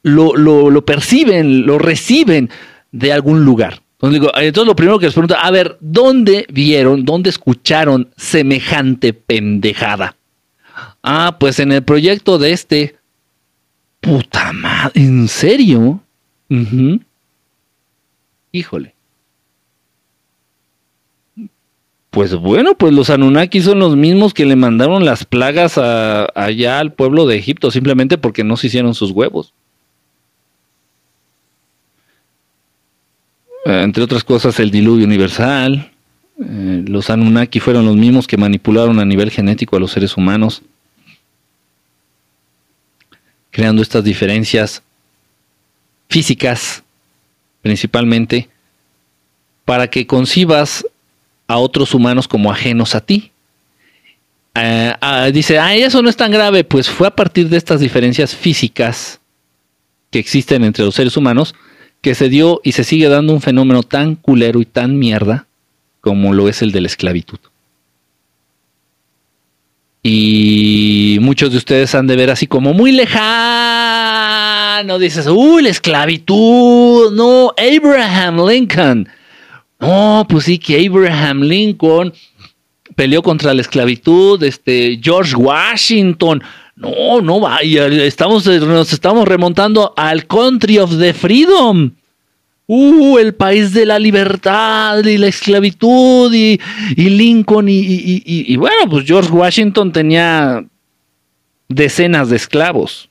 [0.04, 2.50] lo, lo, perciben, lo reciben
[2.92, 3.82] de algún lugar.
[4.02, 10.16] Entonces, lo primero que les pregunto, a ver, ¿dónde vieron, dónde escucharon semejante pendejada?
[11.04, 12.96] Ah, pues en el proyecto de este.
[14.00, 16.02] Puta madre, ¿en serio?
[18.52, 18.96] Híjole.
[22.12, 26.92] Pues bueno, pues los Anunnaki son los mismos que le mandaron las plagas allá al
[26.92, 29.54] pueblo de Egipto, simplemente porque no se hicieron sus huevos.
[33.66, 35.90] Eh, entre otras cosas, el diluvio universal.
[36.38, 40.64] Eh, los Anunnaki fueron los mismos que manipularon a nivel genético a los seres humanos,
[43.52, 44.84] creando estas diferencias
[46.10, 46.84] físicas,
[47.62, 48.50] principalmente,
[49.64, 50.86] para que concibas
[51.52, 53.32] a otros humanos como ajenos a ti.
[54.56, 57.80] Eh, ah, dice, ah, eso no es tan grave, pues fue a partir de estas
[57.80, 59.20] diferencias físicas
[60.10, 61.56] que existen entre los seres humanos
[62.02, 65.46] que se dio y se sigue dando un fenómeno tan culero y tan mierda
[66.02, 67.40] como lo es el de la esclavitud.
[70.04, 73.20] Y muchos de ustedes han de ver así como muy lejano,
[74.98, 79.08] dices, uy, la esclavitud, no, Abraham Lincoln
[79.82, 82.14] no, pues sí, que Abraham Lincoln
[82.96, 86.42] peleó contra la esclavitud, este, George Washington.
[86.76, 91.92] No, no vaya, estamos, nos estamos remontando al country of the freedom.
[92.68, 96.60] Uh, el país de la libertad y la esclavitud y,
[96.96, 100.64] Lincoln y, y, bueno, pues George Washington tenía
[101.68, 103.10] decenas de esclavos.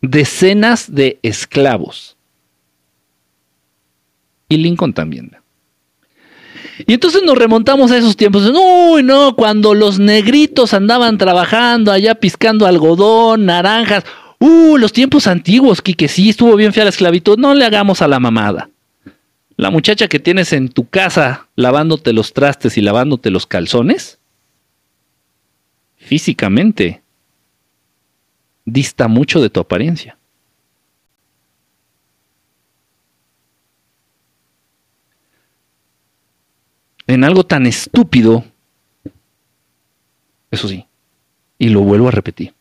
[0.00, 2.16] Decenas de esclavos.
[4.48, 5.39] Y Lincoln también.
[6.86, 8.50] Y entonces nos remontamos a esos tiempos.
[8.52, 14.04] Uy, no, cuando los negritos andaban trabajando allá piscando algodón, naranjas.
[14.38, 17.38] Uh, los tiempos antiguos, Kike, sí, estuvo bien fea la esclavitud.
[17.38, 18.70] No le hagamos a la mamada.
[19.56, 24.18] La muchacha que tienes en tu casa lavándote los trastes y lavándote los calzones,
[25.96, 27.02] físicamente,
[28.64, 30.16] dista mucho de tu apariencia.
[37.14, 38.44] En algo tan estúpido,
[40.50, 40.86] eso sí,
[41.58, 42.54] y lo vuelvo a repetir.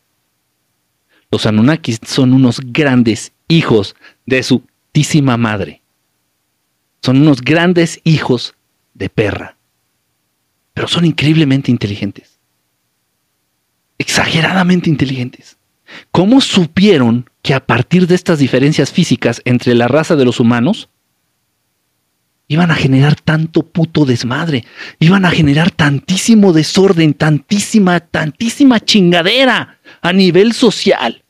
[1.32, 3.96] Los Anunnakis son unos grandes hijos
[4.26, 5.82] de su tísima madre.
[7.02, 8.56] Son unos grandes hijos
[8.94, 9.56] de perra.
[10.74, 12.40] Pero son increíblemente inteligentes.
[13.98, 15.58] Exageradamente inteligentes.
[16.12, 20.90] ¿Cómo supieron que a partir de estas diferencias físicas entre la raza de los humanos,
[22.50, 24.66] iban a generar tanto puto desmadre,
[25.00, 31.24] iban a generar tantísimo desorden, tantísima, tantísima chingadera a nivel social.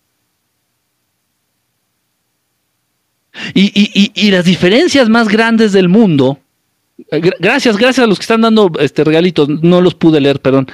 [3.54, 6.40] Y, las diferencias más grandes del mundo,
[7.12, 10.68] eh, gracias, gracias a los que están dando este regalitos, no los pude leer, perdón.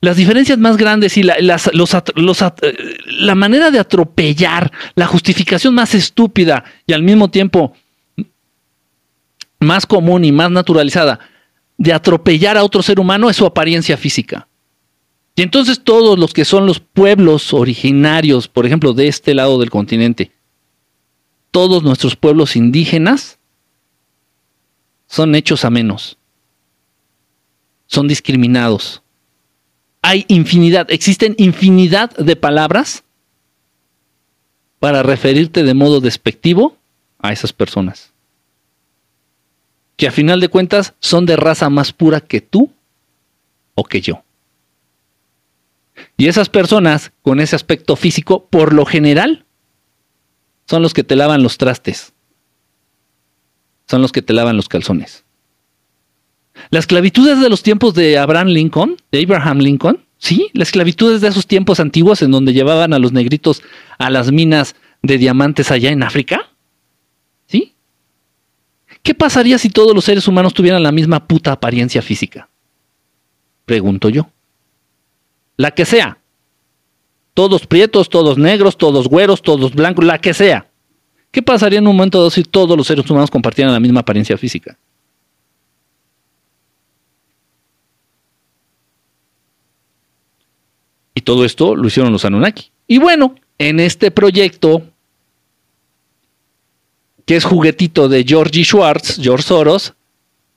[0.00, 5.94] Las diferencias más grandes y la, las, eh, la manera de atropellar, la justificación más
[5.94, 7.74] estúpida y al mismo tiempo
[9.60, 11.20] más común y más naturalizada
[11.76, 14.48] de atropellar a otro ser humano es su apariencia física.
[15.36, 19.70] Y entonces todos los que son los pueblos originarios, por ejemplo, de este lado del
[19.70, 20.30] continente,
[21.50, 23.38] todos nuestros pueblos indígenas
[25.06, 26.18] son hechos a menos.
[27.86, 29.02] Son discriminados.
[30.02, 33.02] Hay infinidad, existen infinidad de palabras
[34.78, 36.76] para referirte de modo despectivo
[37.18, 38.13] a esas personas
[39.96, 42.72] que a final de cuentas son de raza más pura que tú
[43.74, 44.22] o que yo.
[46.16, 49.44] Y esas personas con ese aspecto físico, por lo general,
[50.66, 52.12] son los que te lavan los trastes.
[53.86, 55.24] Son los que te lavan los calzones.
[56.70, 60.04] La esclavitud es de los tiempos de Abraham Lincoln, de Abraham Lincoln.
[60.18, 63.62] Sí, la esclavitud es de esos tiempos antiguos en donde llevaban a los negritos
[63.98, 66.50] a las minas de diamantes allá en África.
[69.04, 72.48] ¿Qué pasaría si todos los seres humanos tuvieran la misma puta apariencia física?
[73.66, 74.30] Pregunto yo.
[75.58, 76.16] La que sea.
[77.34, 80.70] Todos prietos, todos negros, todos güeros, todos blancos, la que sea.
[81.30, 84.38] ¿Qué pasaría en un momento dado si todos los seres humanos compartieran la misma apariencia
[84.38, 84.78] física?
[91.14, 92.70] Y todo esto lo hicieron los Anunnaki.
[92.86, 94.93] Y bueno, en este proyecto
[97.26, 99.94] que es juguetito de Georgie Schwartz, George Soros,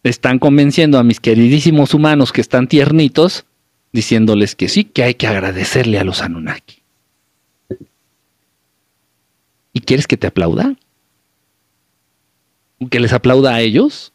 [0.03, 3.45] están convenciendo a mis queridísimos humanos que están tiernitos,
[3.91, 6.82] diciéndoles que sí, que hay que agradecerle a los Anunnaki.
[9.74, 10.76] ¿Y quieres que te aplauda?
[12.89, 14.11] ¿Que les aplauda a ellos?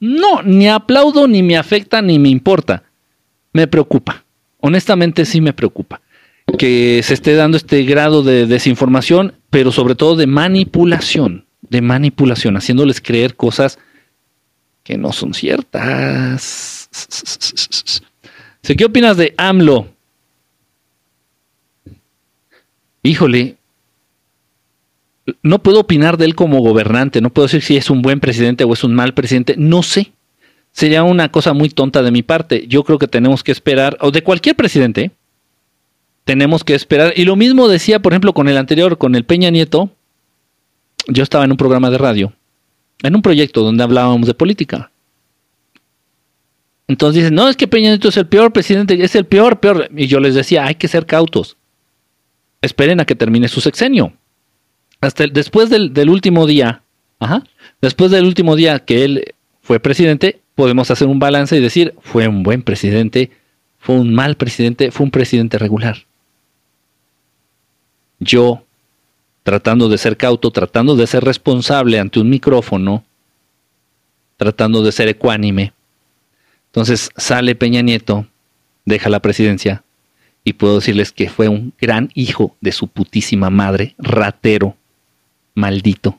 [0.00, 2.82] No, ni aplaudo, ni me afecta, ni me importa.
[3.52, 4.24] Me preocupa.
[4.60, 6.00] Honestamente sí me preocupa.
[6.58, 11.46] Que se esté dando este grado de desinformación, pero sobre todo de manipulación.
[11.60, 13.78] De manipulación, haciéndoles creer cosas
[14.82, 16.88] que no son ciertas.
[18.62, 19.94] ¿Qué opinas de AMLO?
[23.04, 23.56] híjole,
[25.42, 28.64] no puedo opinar de él como gobernante, no puedo decir si es un buen presidente
[28.64, 30.10] o es un mal presidente, no sé.
[30.72, 32.66] Sería una cosa muy tonta de mi parte.
[32.66, 35.12] Yo creo que tenemos que esperar, o de cualquier presidente,
[36.24, 37.12] tenemos que esperar.
[37.16, 39.90] Y lo mismo decía, por ejemplo, con el anterior, con el Peña Nieto.
[41.06, 42.32] Yo estaba en un programa de radio,
[43.02, 44.90] en un proyecto donde hablábamos de política.
[46.88, 49.88] Entonces dicen, no, es que Peña Nieto es el peor presidente, es el peor, peor.
[49.94, 51.56] Y yo les decía, hay que ser cautos
[52.64, 54.12] esperen a que termine su sexenio.
[55.00, 56.82] Hasta después del, último día,
[57.80, 62.26] después del último día que él fue presidente, podemos hacer un balance y decir, fue
[62.26, 63.30] un buen presidente,
[63.78, 66.06] fue un mal presidente, fue un presidente regular.
[68.18, 68.64] Yo,
[69.42, 73.04] tratando de ser cauto, tratando de ser responsable ante un micrófono,
[74.36, 75.72] tratando de ser ecuánime.
[76.66, 78.26] Entonces sale Peña Nieto,
[78.84, 79.84] deja la presidencia,
[80.44, 84.76] y puedo decirles que fue un gran hijo de su putísima madre, ratero,
[85.54, 86.18] maldito,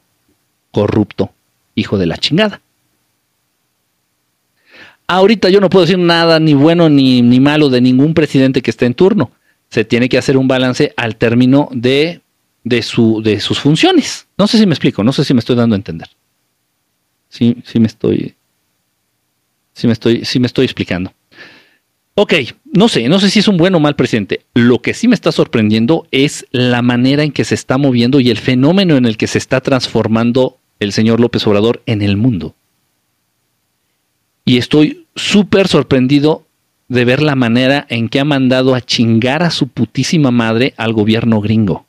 [0.71, 1.31] corrupto,
[1.75, 2.61] hijo de la chingada.
[5.07, 8.71] Ahorita yo no puedo decir nada ni bueno ni, ni malo de ningún presidente que
[8.71, 9.29] esté en turno.
[9.75, 12.21] Se tiene que hacer un balance al término de,
[12.63, 14.25] de, su, de sus funciones.
[14.37, 16.07] No sé si me explico, no sé si me estoy dando a entender.
[17.27, 18.35] Sí, me estoy,
[19.73, 21.11] sí me estoy, sí me estoy explicando.
[22.13, 24.45] Ok, no sé, no sé si es un buen o mal presidente.
[24.53, 28.29] Lo que sí me está sorprendiendo es la manera en que se está moviendo y
[28.29, 32.55] el fenómeno en el que se está transformando el señor López Obrador en el mundo.
[34.45, 36.44] Y estoy súper sorprendido
[36.87, 40.93] de ver la manera en que ha mandado a chingar a su putísima madre al
[40.93, 41.85] gobierno gringo.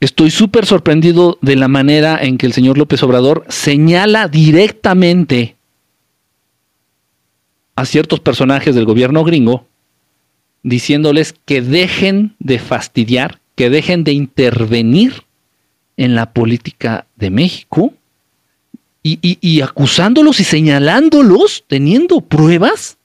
[0.00, 5.56] Estoy súper sorprendido de la manera en que el señor López Obrador señala directamente
[7.74, 9.66] a ciertos personajes del gobierno gringo
[10.62, 15.24] diciéndoles que dejen de fastidiar, que dejen de intervenir
[15.96, 17.92] en la política de México
[19.20, 22.98] y, acusándolos y señalándolos, teniendo pruebas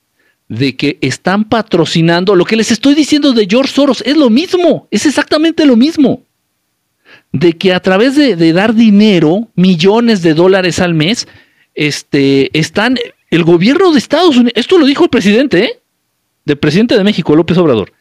[0.49, 4.03] de que están patrocinando lo que les estoy diciendo de George Soros.
[4.05, 6.23] Es lo mismo, es exactamente lo mismo.
[7.31, 11.27] De que a través de, dar dinero, millones de dólares al mes,
[11.73, 12.97] este, están
[13.29, 15.79] el gobierno de Estados Unidos, esto lo dijo el presidente, ¿eh?
[16.45, 17.93] del presidente de México, López Obrador,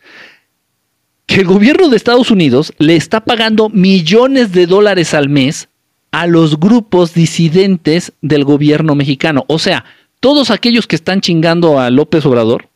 [1.26, 5.68] que el gobierno de Estados Unidos le está pagando millones de dólares al mes
[6.12, 9.44] a los grupos disidentes del gobierno mexicano.
[9.48, 9.84] O sea,
[10.20, 12.68] todos aquellos que están chingando a López Obrador,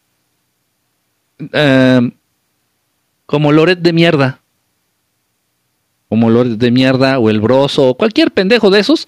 [1.52, 2.10] eh,
[3.26, 4.40] como Loret de mierda,
[6.08, 9.06] como Loret de mierda o el Broso o cualquier pendejo de esos,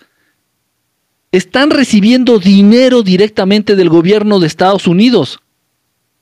[1.33, 5.41] están recibiendo dinero directamente del gobierno de Estados Unidos.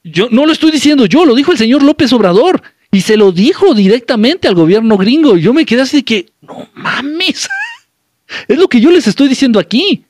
[0.05, 3.33] Yo no lo estoy diciendo yo, lo dijo el señor López Obrador y se lo
[3.33, 5.37] dijo directamente al gobierno gringo.
[5.37, 7.49] Y yo me quedé así de que, no mames,
[8.49, 10.05] es lo que yo les estoy diciendo aquí.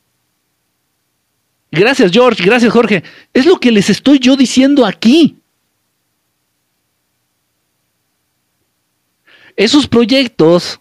[1.70, 3.02] Gracias George, gracias Jorge.
[3.32, 5.36] Es lo que les estoy yo diciendo aquí.
[9.56, 10.80] Esos proyectos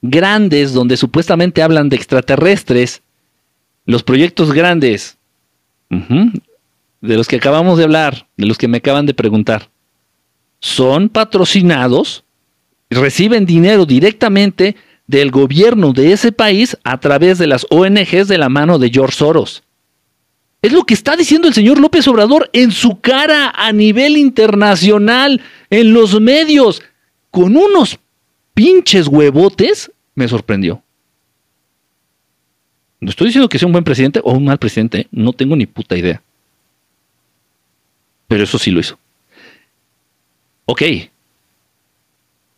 [0.00, 3.02] grandes donde supuestamente hablan de extraterrestres
[3.84, 5.16] los proyectos grandes,
[5.88, 9.68] de los que acabamos de hablar, de los que me acaban de preguntar,
[10.60, 12.24] son patrocinados,
[12.90, 14.76] reciben dinero directamente
[15.12, 19.18] del gobierno de ese país a través de las ONGs de la mano de George
[19.18, 19.62] Soros.
[20.62, 25.42] Es lo que está diciendo el señor López Obrador en su cara a nivel internacional,
[25.68, 26.82] en los medios,
[27.30, 27.98] con unos
[28.54, 30.82] pinches huevotes, me sorprendió.
[32.98, 35.66] No estoy diciendo que sea un buen presidente o un mal presidente, no tengo ni
[35.66, 36.22] puta idea.
[38.28, 38.98] Pero eso sí lo hizo.
[40.64, 40.82] Ok.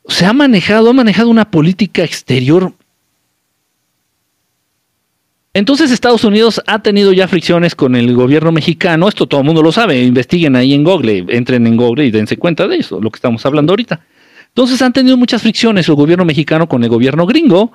[0.06, 2.72] Se ha manejado, ha manejado una política exterior.
[5.54, 9.62] Entonces Estados Unidos ha tenido ya fricciones con el gobierno mexicano, esto todo el mundo
[9.62, 13.08] lo sabe, investiguen ahí en Google, entren en Google y dense cuenta de eso, lo
[13.10, 14.00] que estamos hablando ahorita.
[14.48, 17.70] Entonces han tenido muchas fricciones el gobierno mexicano con el gobierno gringo,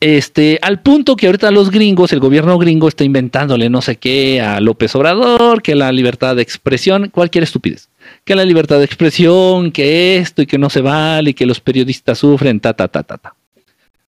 [0.00, 4.40] este, al punto que ahorita los gringos, el gobierno gringo está inventándole no sé qué
[4.40, 7.90] a López Obrador, que la libertad de expresión, cualquier estupidez,
[8.24, 11.60] que la libertad de expresión, que esto y que no se vale, y que los
[11.60, 13.34] periodistas sufren, ta, ta, ta, ta, ta.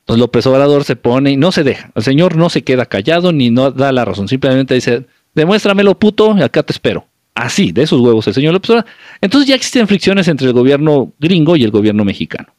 [0.02, 1.92] Entonces López Obrador se pone y no se deja.
[1.94, 4.28] El señor no se queda callado ni no da la razón.
[4.28, 7.06] Simplemente dice, demuéstramelo puto y acá te espero.
[7.36, 8.90] Así, de esos huevos el señor López Obrador.
[9.22, 12.54] Entonces ya existen fricciones entre el gobierno gringo y el gobierno mexicano.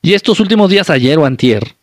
[0.00, 1.76] Y estos últimos días, ayer o antier,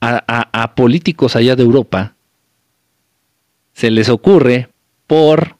[0.00, 2.15] a, políticos allá de Europa
[3.76, 4.70] se les ocurre
[5.06, 5.58] por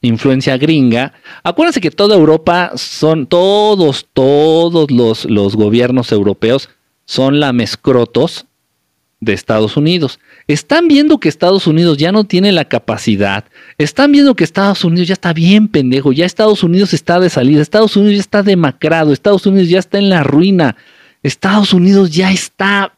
[0.00, 1.12] influencia gringa.
[1.44, 6.70] Acuérdense que toda Europa son todos, todos los, los gobiernos europeos
[7.04, 8.46] son lamescrotos
[9.20, 10.18] de Estados Unidos.
[10.48, 13.44] Están viendo que Estados Unidos ya no tiene la capacidad.
[13.76, 16.12] Están viendo que Estados Unidos ya está bien pendejo.
[16.12, 17.60] Ya Estados Unidos está de salida.
[17.60, 19.12] Estados Unidos ya está demacrado.
[19.12, 20.76] Estados Unidos ya está en la ruina.
[21.22, 22.94] Estados Unidos ya está...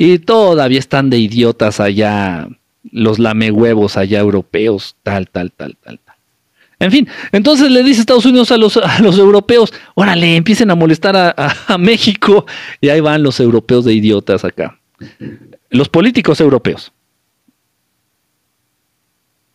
[0.00, 2.48] Y todavía están de idiotas allá
[2.90, 6.16] los lamehuevos allá europeos, tal, tal, tal, tal, tal.
[6.78, 10.74] En fin, entonces le dice Estados Unidos a los, a los europeos, órale, empiecen a
[10.74, 12.46] molestar a, México.
[12.80, 14.80] Y ahí van los europeos de idiotas acá.
[15.68, 16.92] Los políticos europeos.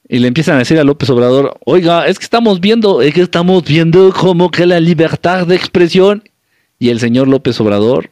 [0.08, 3.22] Y le empiezan a decir a López Obrador, oiga, es que estamos viendo, es que
[3.22, 6.30] estamos viendo como que la libertad de expresión.
[6.78, 8.12] Y el señor López Obrador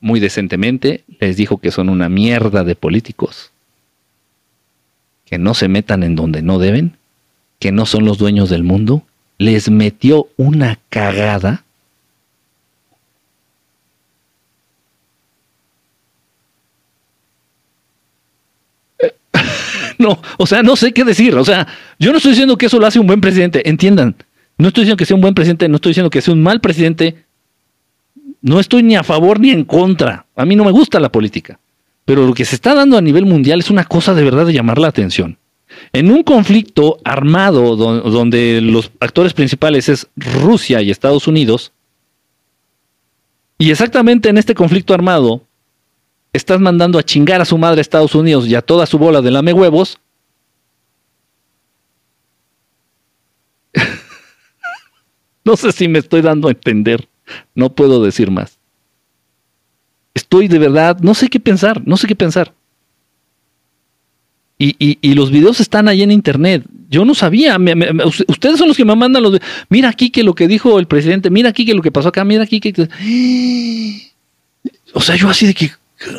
[0.00, 3.50] muy decentemente, les dijo que son una mierda de políticos,
[5.24, 6.96] que no se metan en donde no deben,
[7.58, 9.02] que no son los dueños del mundo,
[9.38, 11.64] les metió una cagada.
[19.98, 21.34] No, o sea, no sé qué decir.
[21.34, 21.66] O sea,
[21.98, 24.14] yo no estoy diciendo que eso lo hace un buen presidente, entiendan.
[24.56, 26.60] No estoy diciendo que sea un buen presidente, no estoy diciendo que sea un mal
[26.60, 27.24] presidente,
[28.48, 30.26] no estoy ni a favor ni en contra.
[30.34, 31.60] A mí no me gusta la política.
[32.04, 34.54] Pero lo que se está dando a nivel mundial es una cosa de verdad de
[34.54, 35.36] llamar la atención.
[35.92, 41.72] En un conflicto armado donde los actores principales es Rusia y Estados Unidos,
[43.58, 45.42] y exactamente en este conflicto armado,
[46.32, 49.30] estás mandando a chingar a su madre Estados Unidos y a toda su bola de
[49.30, 49.98] lame huevos.
[55.44, 57.06] no sé si me estoy dando a entender.
[57.54, 58.58] No puedo decir más.
[60.14, 62.52] Estoy de verdad, no sé qué pensar, no sé qué pensar.
[64.60, 66.64] Y, los videos están ahí en internet.
[66.90, 67.56] Yo no sabía.
[68.26, 69.38] ustedes son los que me mandan los.
[69.68, 71.30] Mira aquí que lo que dijo el presidente.
[71.30, 72.24] Mira aquí que lo que pasó acá.
[72.24, 72.88] Mira aquí que.
[74.94, 75.70] O sea, yo así de que.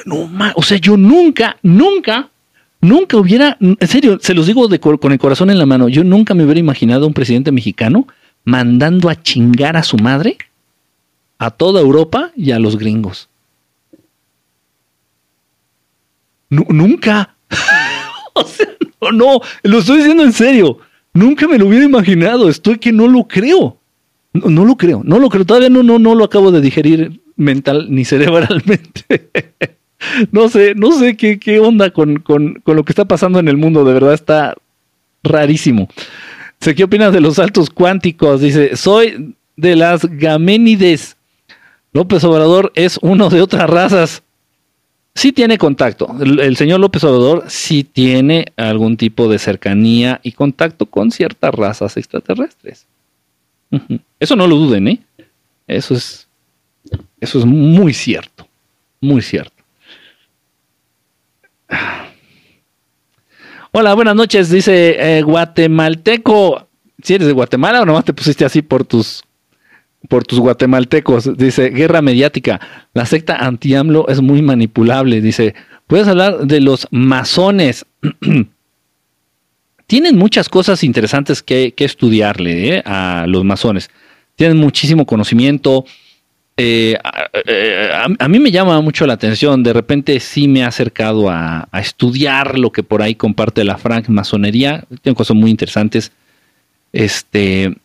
[0.06, 2.30] No, o sea, yo nunca, nunca,
[2.80, 3.58] nunca hubiera.
[3.60, 5.90] En serio, se los digo con el corazón en la mano.
[5.90, 8.08] Yo nunca me hubiera imaginado un presidente mexicano
[8.46, 10.38] mandando a chingar a su madre
[11.40, 13.30] a toda Europa y a los gringos.
[16.50, 17.36] nunca.
[18.34, 18.68] o sea,
[19.02, 20.80] no, no, lo estoy diciendo en serio.
[21.14, 22.50] Nunca me lo hubiera imaginado.
[22.50, 23.78] Estoy que no lo creo.
[24.34, 25.46] No, lo creo, no lo creo.
[25.46, 29.30] Todavía no, no, no lo acabo de digerir mental ni cerebralmente.
[30.32, 33.48] no sé, no sé qué, qué onda con, con, con, lo que está pasando en
[33.48, 33.86] el mundo.
[33.86, 34.56] De verdad está
[35.24, 35.90] rarísimo.
[36.60, 38.42] ¿Qué opinas de los saltos cuánticos?
[38.42, 41.16] Dice, soy de las Gaménides.
[41.92, 44.24] López Obrador es uno de otras razas.
[45.16, 46.16] Sí tiene contacto.
[46.22, 51.98] El, señor López Obrador sí tiene algún tipo de cercanía y contacto con ciertas razas
[51.98, 52.86] extraterrestres.
[54.20, 55.00] Eso no lo duden, ¿eh?
[55.68, 56.28] Eso es,
[57.20, 58.48] eso es muy cierto.
[59.02, 59.64] Muy cierto.
[63.72, 66.68] Hola, buenas noches, dice eh, guatemalteco.
[67.04, 69.24] Si eres de Guatemala o nomás te pusiste así por tus
[70.08, 71.38] por tus guatemaltecos.
[71.38, 72.60] Dice, guerra mediática.
[72.94, 75.22] La secta anti-AMLO es muy manipulable.
[75.22, 75.56] Dice,
[75.88, 77.86] puedes hablar de los masones.
[79.88, 83.90] Tienen muchas cosas interesantes que, estudiarle eh, a los masones.
[84.36, 85.84] Tienen muchísimo conocimiento.
[86.56, 89.64] Eh, a, mí me llama mucho la atención.
[89.64, 94.86] De repente sí me ha acercado a, estudiar lo que por ahí comparte la francmasonería.
[95.02, 96.12] Tienen cosas muy interesantes.
[96.94, 97.76] Este, eh,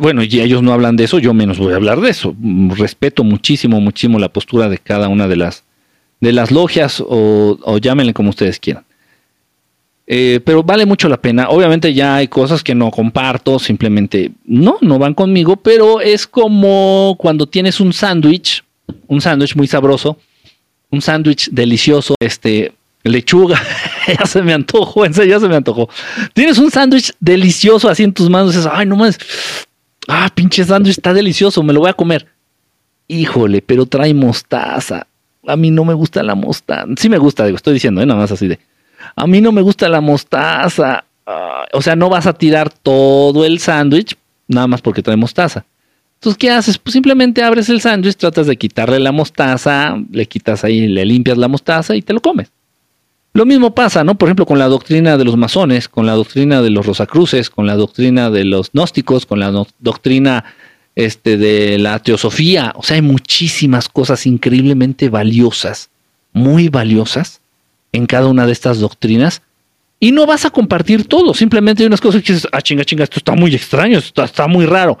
[0.00, 2.34] bueno, y ellos no hablan de eso, yo menos voy a hablar de eso.
[2.70, 5.64] Respeto muchísimo, muchísimo la postura de cada una de las,
[6.20, 8.84] de las logias o, llámenle como ustedes quieran.
[10.06, 11.48] Eh, pero vale mucho la pena.
[11.48, 17.16] Obviamente ya hay cosas que no comparto, simplemente no, no van conmigo, pero es como
[17.18, 18.62] cuando tienes un sándwich,
[19.06, 20.18] un sándwich muy sabroso,
[20.90, 22.72] un sándwich delicioso, este,
[23.02, 23.62] lechuga,
[24.18, 25.88] ya se me antojó, en serio, ya se me antojó.
[26.32, 29.18] Tienes un sándwich delicioso así en tus manos, dices, ay, no más,
[30.08, 32.26] ah, pinche sándwich está delicioso, me lo voy a comer.
[33.08, 35.06] Híjole, pero trae mostaza.
[35.46, 36.86] A mí no me gusta la mostaza.
[36.96, 38.06] Sí me gusta, digo, estoy diciendo, ¿eh?
[38.06, 38.58] nada más así de
[39.16, 41.04] a mí no me gusta la mostaza.
[41.72, 45.64] o sea, no vas a tirar todo el sándwich nada más porque trae mostaza.
[46.14, 46.78] Entonces, ¿qué haces?
[46.78, 51.36] Pues simplemente abres el sándwich, tratas de quitarle la mostaza, le quitas ahí, le limpias
[51.36, 52.50] la mostaza y te lo comes.
[53.34, 54.14] Lo mismo pasa, ¿no?
[54.14, 57.66] Por ejemplo, con la doctrina de los masones, con la doctrina de los rosacruces, con
[57.66, 60.44] la doctrina de los gnósticos, con la doctrina
[60.94, 62.72] este, de la teosofía.
[62.76, 65.90] O sea, hay muchísimas cosas increíblemente valiosas,
[66.32, 67.40] muy valiosas,
[67.94, 69.42] en cada una de estas doctrinas
[70.00, 71.32] y no vas a compartir todo.
[71.32, 74.46] Simplemente hay unas cosas que dices, ah, chinga, chinga, esto está muy extraño, esto está,
[74.46, 74.98] muy raro.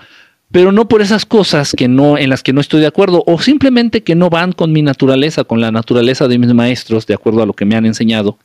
[0.54, 3.40] Pero no por esas cosas que no, en las que no estoy de acuerdo, o
[3.40, 7.42] simplemente que no van con mi naturaleza, con la naturaleza de mis maestros, de acuerdo
[7.42, 8.38] a lo que me han enseñado.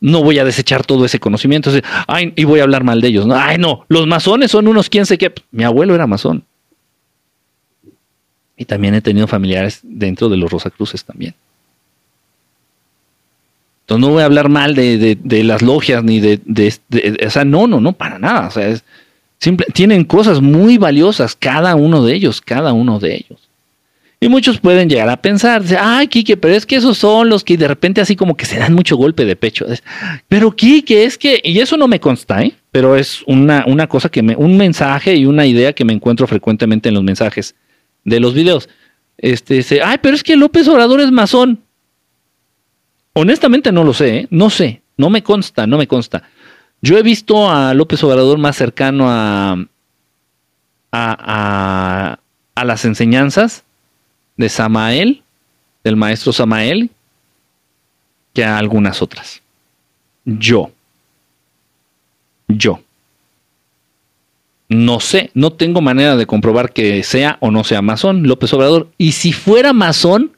[0.00, 1.70] No voy a desechar todo ese conocimiento.
[2.08, 3.28] Ay, y voy a hablar mal de ellos.
[3.32, 5.32] Ay, no, los masones son unos quién sé qué.
[5.52, 6.42] Mi abuelo era masón.
[8.56, 11.36] Y también he tenido familiares dentro de los Rosacruces también
[13.98, 16.40] no voy a hablar mal de, las logias ni de,
[17.26, 18.48] O sea, no, no, no, para nada.
[18.48, 18.84] O sea, es
[19.74, 23.48] tienen cosas muy valiosas, cada uno de ellos, cada uno de ellos.
[24.20, 27.56] Y muchos pueden llegar a pensar, ay, Kike, pero es que esos son los que
[27.56, 29.66] de repente así como que se dan mucho golpe de pecho.
[30.28, 32.52] Pero Kike, es que, y eso no me consta, ¿eh?
[32.70, 36.28] pero es una, una cosa que me, un mensaje y una idea que me encuentro
[36.28, 37.56] frecuentemente en los mensajes
[38.04, 38.68] de los videos.
[39.18, 41.58] Este, dice, ay, pero es que López Obrador es masón.
[43.14, 44.26] Honestamente no lo sé, ¿eh?
[44.30, 46.22] no sé, no me consta, no me consta.
[46.82, 49.56] Yo he visto a López Obrador más cercano a,
[50.90, 52.18] a,
[52.54, 53.62] a, las enseñanzas
[54.36, 55.22] de Samael,
[55.84, 56.90] del maestro Samael,
[58.34, 59.42] que a algunas otras.
[60.24, 60.72] Yo.
[62.48, 62.80] Yo.
[64.68, 68.88] No sé, no tengo manera de comprobar que sea o no sea masón López Obrador.
[68.98, 70.36] Y si fuera masón,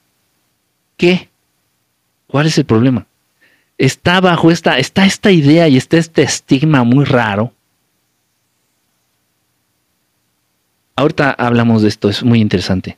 [0.99, 1.31] ¿qué?
[2.27, 3.07] ¿Cuál es el problema?
[3.77, 7.53] Está bajo esta, está esta idea y está este estigma muy raro.
[10.97, 12.97] Ahorita hablamos de esto, es muy interesante.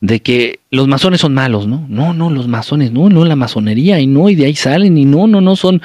[0.00, 1.86] De que los masones son malos, ¿no?
[1.88, 5.06] No, no, los masones, no, no, la masonería, y no, y de ahí salen, y
[5.06, 5.80] no, no, no, son,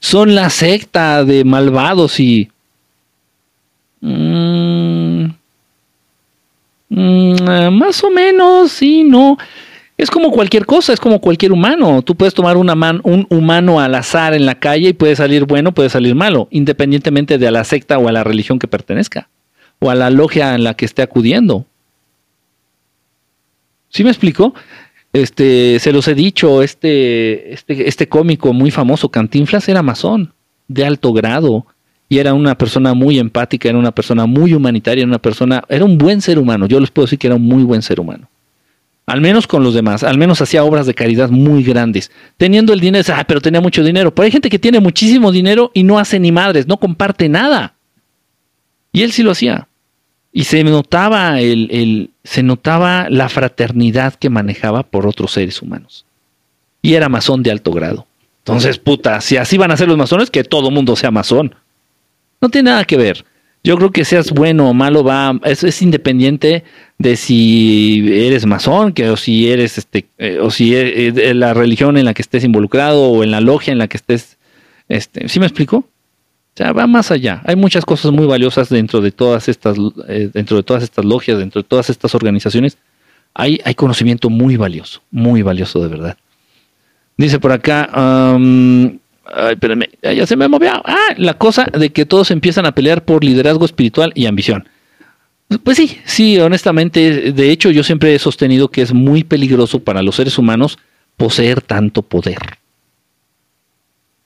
[0.00, 2.50] son la secta de malvados y.
[4.00, 5.26] Mm,
[6.88, 9.38] mm, más o menos, sí, no.
[10.00, 12.00] Es como cualquier cosa, es como cualquier humano.
[12.00, 12.72] Tú puedes tomar una
[13.02, 17.36] un humano al azar en la calle y puede salir bueno, puede salir malo, independientemente
[17.36, 19.28] de a la secta o a la religión que pertenezca,
[19.78, 21.66] o a la logia en la que esté acudiendo.
[23.90, 24.54] ¿Sí me explico?
[25.12, 30.32] Este, se los he dicho, este, este, este cómico muy famoso, Cantinflas, era masón,
[30.66, 31.66] de alto grado,
[32.08, 35.84] y era una persona muy empática, era una persona muy humanitaria, era una persona, era
[35.84, 36.64] un buen ser humano.
[36.64, 38.29] Yo les puedo decir que era un muy buen ser humano
[39.10, 42.10] al menos con los demás, al menos hacía obras de caridad muy grandes.
[42.36, 44.14] Teniendo el dinero, ah, pero tenía mucho dinero.
[44.14, 47.74] Pero hay gente que tiene muchísimo dinero y no hace ni madres, no comparte nada.
[48.92, 49.68] Y él sí lo hacía.
[50.32, 56.04] Y se notaba el, se notaba la fraternidad que manejaba por otros seres humanos.
[56.82, 58.06] Y era masón de alto grado.
[58.38, 61.54] Entonces, puta, si así van a ser los masones, que todo mundo sea masón.
[62.40, 63.24] No tiene nada que ver.
[63.62, 66.64] Yo creo que seas bueno o malo va, eso es independiente
[66.98, 71.52] de si eres masón, que o si eres este, eh, o si es, e, la
[71.52, 74.38] religión en la que estés involucrado o en la logia en la que estés,
[74.88, 75.76] este, ¿sí me explico?
[75.76, 77.42] O sea, va más allá.
[77.44, 79.76] Hay muchas cosas muy valiosas dentro de todas estas,
[80.08, 82.78] eh, dentro de todas estas logias, dentro de todas estas organizaciones.
[83.34, 86.16] Hay, hay conocimiento muy valioso, muy valioso de verdad.
[87.16, 87.88] Dice por acá,
[89.24, 90.70] Ay, espérame, ya se me movió.
[90.84, 94.68] Ah, la cosa de que todos empiezan a pelear por liderazgo espiritual y ambición.
[95.64, 100.02] Pues sí, sí, honestamente, de hecho yo siempre he sostenido que es muy peligroso para
[100.02, 100.78] los seres humanos
[101.16, 102.38] poseer tanto poder.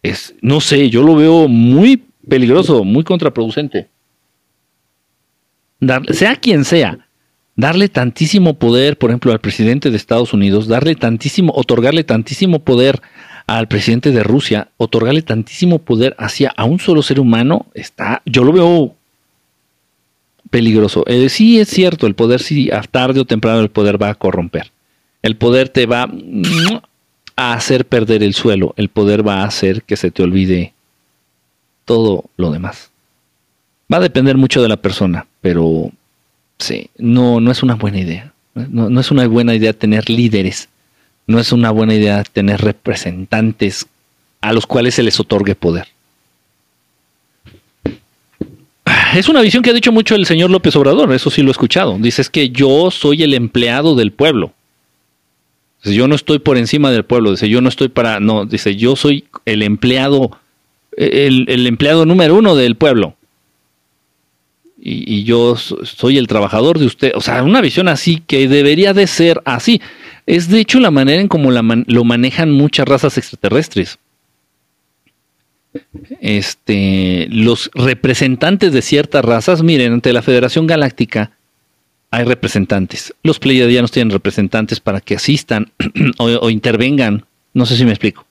[0.02, 3.88] Es, no sé, yo lo veo muy peligroso, muy contraproducente.
[6.10, 7.08] sea quien sea,
[7.56, 13.00] darle tantísimo poder, por ejemplo, al presidente de Estados Unidos, darle tantísimo, otorgarle tantísimo poder
[13.46, 18.44] al presidente de Rusia, otorgarle tantísimo poder hacia a un solo ser humano, está, yo
[18.44, 18.94] lo veo
[20.50, 21.04] peligroso.
[21.06, 24.70] Eh, sí es cierto, el poder sí, tarde o temprano el poder va a corromper.
[25.22, 26.08] El poder te va
[27.36, 30.72] a hacer perder el suelo, el poder va a hacer que se te olvide
[31.84, 32.90] todo lo demás.
[33.92, 35.90] Va a depender mucho de la persona, pero
[36.58, 38.32] sí, no, no es una buena idea.
[38.54, 40.68] No es una buena idea tener líderes.
[41.26, 43.86] No es una buena idea tener representantes
[44.40, 45.86] a los cuales se les otorgue poder.
[49.14, 51.52] Es una visión que ha dicho mucho el señor López Obrador, eso sí lo he
[51.52, 51.96] escuchado.
[51.98, 54.52] Dice es que yo soy el empleado del pueblo.
[55.84, 57.32] Yo no estoy por encima del pueblo.
[57.32, 58.18] Dice, yo no estoy para.
[58.18, 60.38] No, dice, yo soy el empleado,
[60.96, 63.16] el empleado número uno del pueblo.
[64.86, 67.12] Y, y, yo soy el trabajador de usted.
[67.14, 69.80] O sea, una visión así que debería de ser así.
[70.26, 73.98] Es de hecho la manera en cómo lo manejan muchas razas extraterrestres
[76.20, 81.32] este, los representantes de ciertas razas, miren, ante la Federación Galáctica
[82.10, 83.12] hay representantes.
[83.22, 85.72] Los pleiadianos tienen representantes para que asistan
[86.18, 87.24] o, o, intervengan.
[87.52, 88.24] No sé si me explico.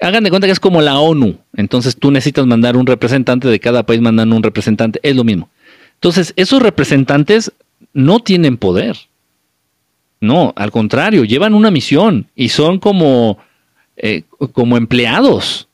[0.00, 1.36] Hagan de cuenta que es como la ONU.
[1.56, 5.00] Entonces tú necesitas mandar un representante de cada país, mandan un representante.
[5.02, 5.50] Es lo mismo.
[5.98, 7.52] Entonces, esos representantes
[7.92, 8.96] no tienen poder.
[10.20, 13.38] No, al contrario, llevan una misión y son como,
[13.96, 14.22] eh,
[14.52, 15.68] como empleados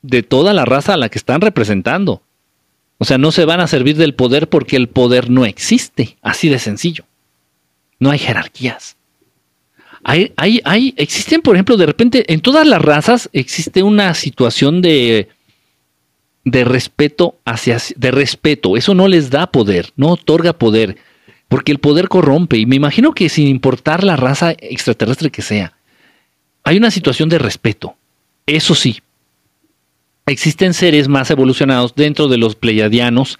[0.00, 2.22] de toda la raza a la que están representando.
[2.96, 6.48] O sea, no se van a servir del poder porque el poder no existe, así
[6.48, 7.04] de sencillo.
[7.98, 8.96] No hay jerarquías.
[10.02, 14.80] Hay, hay, hay, existen, por ejemplo, de repente, en todas las razas existe una situación
[14.82, 15.28] de,
[16.44, 18.76] de respeto hacia, de respeto.
[18.76, 20.96] Eso no les da poder, no otorga poder,
[21.48, 22.58] porque el poder corrompe.
[22.58, 25.74] Y me imagino que sin importar la raza extraterrestre que sea,
[26.62, 27.96] hay una situación de respeto.
[28.46, 29.00] Eso sí,
[30.26, 33.38] existen seres más evolucionados dentro de los pleiadianos.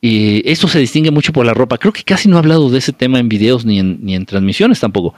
[0.00, 1.78] Y esto se distingue mucho por la ropa.
[1.78, 4.26] Creo que casi no he hablado de ese tema en videos ni en, ni en
[4.26, 5.14] transmisiones tampoco.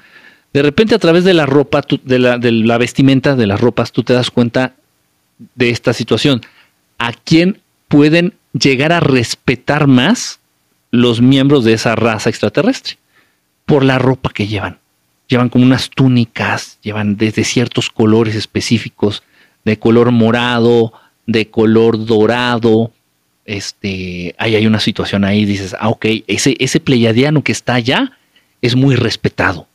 [0.53, 3.91] De repente a través de la ropa, de, la, de la vestimenta, de las ropas,
[3.91, 4.75] tú te das cuenta
[5.57, 6.41] de esta situación.
[6.99, 10.41] ¿A quién pueden llegar a respetar más
[10.91, 12.99] los miembros de esa raza extraterrestre?
[13.65, 14.79] Por la ropa que llevan.
[15.29, 19.23] Llevan como unas túnicas, llevan desde ciertos colores específicos
[19.65, 20.93] de color morado,
[21.27, 22.93] de color dorado.
[23.45, 28.13] Este, ahí hay una situación ahí, dices, ah, ok, ese, ese pleiadiano que está allá
[28.63, 29.67] es muy respetado,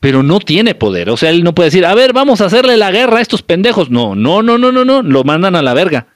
[0.00, 1.10] pero no tiene poder.
[1.10, 3.42] O sea, él no puede decir, a ver, vamos a hacerle la guerra a estos
[3.42, 3.90] pendejos.
[3.90, 6.06] No, no, no, no, no, no, lo mandan a la verga.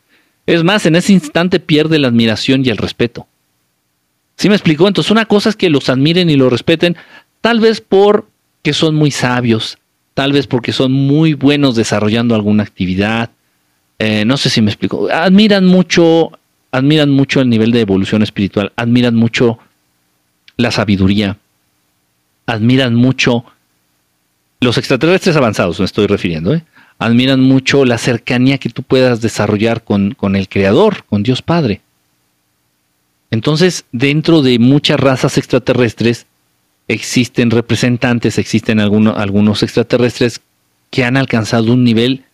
[0.47, 3.27] Es más, en ese instante pierde la admiración y el respeto.
[4.36, 4.89] ¿Sí me explicó?
[4.89, 6.97] Entonces, una cosa es que los admiren y los respeten,
[7.40, 8.27] tal vez por
[8.62, 9.78] que son muy sabios,
[10.14, 13.31] tal vez porque son muy buenos desarrollando alguna actividad.
[13.98, 15.09] Eh, no sé si me explico.
[15.10, 16.32] Admiran mucho,
[16.70, 19.59] admiran mucho el nivel de evolución espiritual, admiran mucho
[20.56, 21.39] la sabiduría,
[22.47, 23.44] admiran mucho
[24.60, 26.64] los extraterrestres avanzados, me estoy refiriendo, ¿eh?
[27.04, 31.80] Admiran mucho la cercanía que tú puedas desarrollar con, con el Creador, con Dios Padre.
[33.30, 36.26] Entonces, dentro de muchas razas extraterrestres,
[36.88, 40.40] existen representantes, existen algunos, algunos extraterrestres
[40.90, 42.24] que han alcanzado un nivel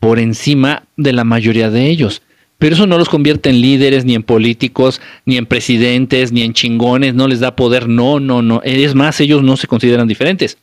[0.00, 2.22] por encima de la mayoría de ellos.
[2.58, 6.54] Pero eso no los convierte en líderes, ni en políticos, ni en presidentes, ni en
[6.54, 8.60] chingones, no les da poder, no, no, no.
[8.64, 10.58] Es más, ellos no se consideran diferentes.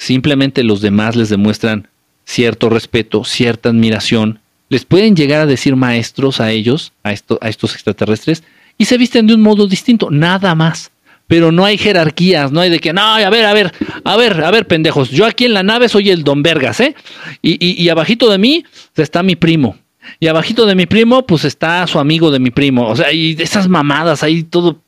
[0.00, 1.86] Simplemente los demás les demuestran
[2.24, 4.38] cierto respeto, cierta admiración.
[4.70, 8.42] Les pueden llegar a decir maestros a ellos, a, esto, a estos extraterrestres,
[8.78, 10.90] y se visten de un modo distinto, nada más
[11.26, 13.72] pero no hay jerarquías, no hay de que, no, a ver, a ver,
[14.02, 16.96] a ver, a ver, pendejos, yo aquí en la nave soy el Don Vergas, ¿eh?
[17.40, 18.64] Y, y, abajito de mí
[18.96, 19.78] está mi primo.
[20.18, 22.88] Y abajito de mi primo, pues está su amigo de mi primo.
[22.88, 24.82] O sea, y esas mamadas ahí todo.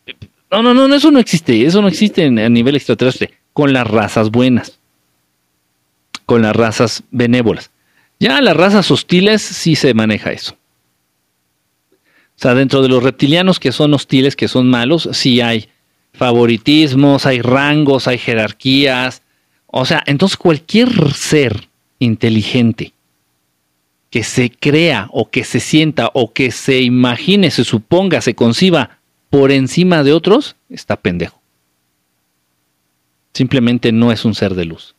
[0.50, 1.64] No, no, no, eso no existe.
[1.64, 3.30] Eso no existe a nivel extraterrestre.
[3.52, 4.80] Con las razas buenas.
[6.32, 7.70] Con las razas benévolas.
[8.18, 10.56] Ya las razas hostiles sí se maneja eso.
[11.92, 15.68] O sea, dentro de los reptilianos que son hostiles, que son malos, sí hay
[16.14, 19.20] favoritismos, hay rangos, hay jerarquías.
[19.66, 21.68] O sea, entonces cualquier ser
[21.98, 22.94] inteligente
[24.08, 29.00] que se crea o que se sienta o que se imagine, se suponga, se conciba
[29.28, 31.42] por encima de otros, está pendejo.
[33.34, 34.94] Simplemente no es un ser de luz.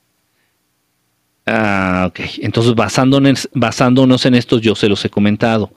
[1.46, 5.72] Ah, ok, entonces basándonos, en estos, yo se los he comentado.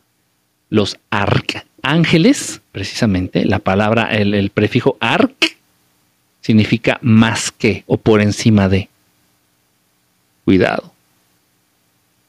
[0.70, 5.56] Los arca ángeles, precisamente, la palabra, el, el prefijo arc,
[6.40, 8.88] significa más que o por encima de.
[10.44, 10.93] Cuidado.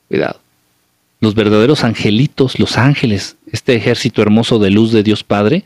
[0.07, 0.39] Cuidado.
[1.19, 5.65] Los verdaderos angelitos, los ángeles, este ejército hermoso de luz de Dios Padre,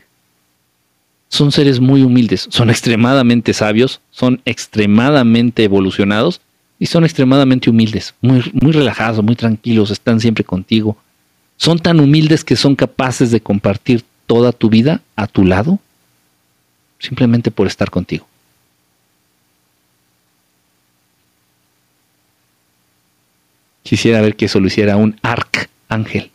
[1.28, 6.40] son seres muy humildes, son extremadamente sabios, son extremadamente evolucionados
[6.82, 10.96] y son extremadamente humildes, muy, muy relajados, muy tranquilos, están siempre contigo.
[11.56, 15.78] Son tan humildes que son capaces de compartir toda tu vida a tu lado
[16.98, 18.26] simplemente por estar contigo.
[23.84, 26.32] Quisiera ver que eso lo hiciera un arcángel.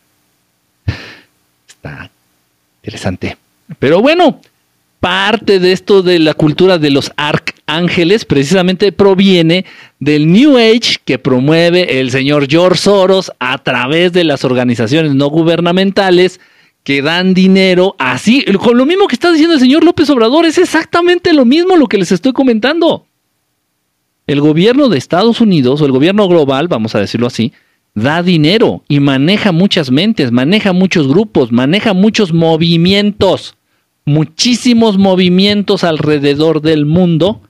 [1.68, 2.10] Está
[2.80, 3.36] interesante.
[3.78, 4.40] Pero bueno,
[4.98, 7.12] parte de esto de la cultura de los
[7.68, 9.66] arcángeles precisamente proviene
[10.00, 15.28] del New Age que promueve el señor George Soros a través de las organizaciones no
[15.28, 16.40] gubernamentales
[16.82, 20.56] que dan dinero así, con lo mismo que está diciendo el señor López Obrador, es
[20.56, 23.04] exactamente lo mismo lo que les estoy comentando.
[24.26, 27.52] El gobierno de Estados Unidos, o el gobierno global, vamos a decirlo así,
[27.94, 33.56] da dinero y maneja muchas mentes, maneja muchos grupos, maneja muchos movimientos,
[34.06, 37.42] muchísimos movimientos alrededor del mundo,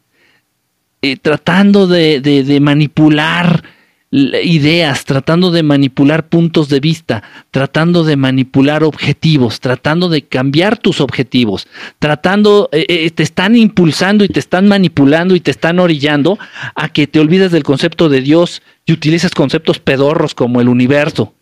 [1.02, 3.62] eh, tratando de, de manipular
[4.10, 11.02] ideas, tratando de manipular puntos de vista, tratando de manipular objetivos, tratando de cambiar tus
[11.02, 11.68] objetivos,
[11.98, 16.38] tratando, eh, eh, te están impulsando y te están manipulando y te están orillando
[16.74, 21.34] a que te olvides del concepto de Dios y utilices conceptos pedorros como el universo.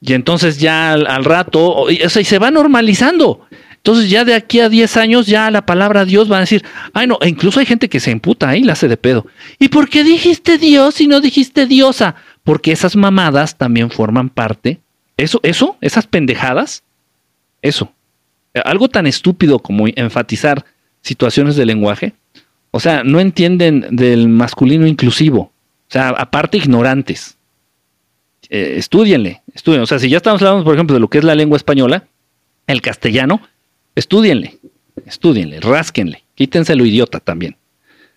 [0.00, 3.46] Y entonces ya al, al rato, o sea, y se va normalizando.
[3.82, 6.62] Entonces ya de aquí a 10 años ya la palabra Dios va a decir,
[6.92, 9.26] ay no, e incluso hay gente que se emputa ahí, la hace de pedo.
[9.58, 12.14] ¿Y por qué dijiste Dios y no dijiste diosa?
[12.44, 14.80] Porque esas mamadas también forman parte,
[15.16, 16.82] eso, eso, esas pendejadas,
[17.62, 17.90] eso,
[18.64, 20.64] algo tan estúpido como enfatizar
[21.00, 22.12] situaciones de lenguaje,
[22.72, 25.52] o sea, no entienden del masculino inclusivo, o
[25.92, 27.36] sea, aparte ignorantes.
[28.48, 29.82] Eh, estudienle, estudien.
[29.82, 32.08] O sea, si ya estamos hablando, por ejemplo, de lo que es la lengua española,
[32.66, 33.40] el castellano,
[33.94, 34.58] Estudienle,
[35.06, 37.56] estudienle, rásquenle, quítense lo idiota también.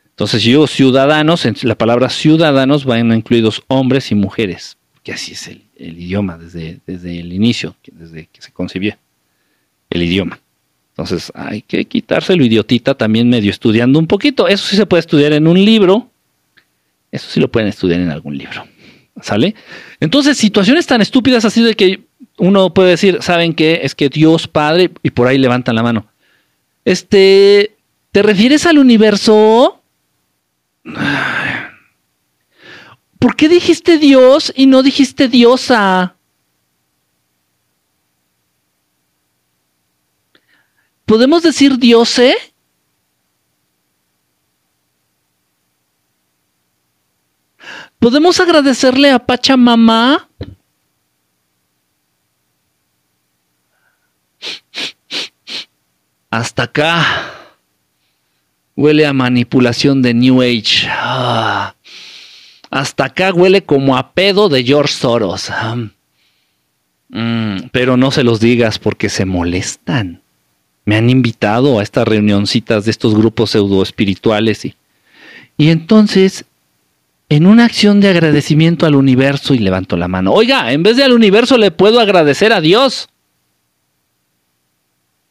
[0.10, 5.48] Entonces yo, ciudadanos, en la palabra ciudadanos van incluidos hombres y mujeres, porque así es
[5.48, 8.96] el, idioma desde, desde el inicio, desde que se concibió
[9.90, 10.40] el idioma.
[10.92, 14.48] Entonces hay que quitarse lo idiotita también medio estudiando un poquito.
[14.48, 16.10] Eso sí se puede estudiar en un libro.
[17.12, 18.66] Eso sí lo pueden estudiar en algún libro.
[19.22, 19.56] ¿Sale?
[20.00, 22.02] Entonces, situaciones tan estúpidas así de que
[22.38, 23.82] uno puede decir, ¿saben qué?
[23.84, 26.08] Es que Dios Padre, y por ahí levantan la mano.
[26.86, 27.76] Este,
[28.12, 29.82] ¿te refieres al universo?
[33.20, 36.16] ¿Por qué dijiste Dios y no dijiste diosa?
[41.06, 42.36] ¿Podemos decir diose?
[48.00, 50.28] ¿Podemos agradecerle a Pachamama?
[56.30, 57.34] Hasta acá
[58.76, 60.88] huele a manipulación de New Age.
[60.90, 61.76] Ah.
[62.72, 65.50] hasta acá huele como a pedo de George Soros.
[65.52, 65.78] Ah.
[67.10, 70.22] Mm, pero no se los digas porque se molestan.
[70.86, 74.76] Me han invitado a estas reunioncitas de estos grupos pseudo espirituales y,
[75.56, 76.46] y entonces
[77.30, 80.34] en una acción de agradecimiento al universo y levanto la mano.
[80.34, 83.10] Oiga, en vez de al universo le puedo agradecer a Dios.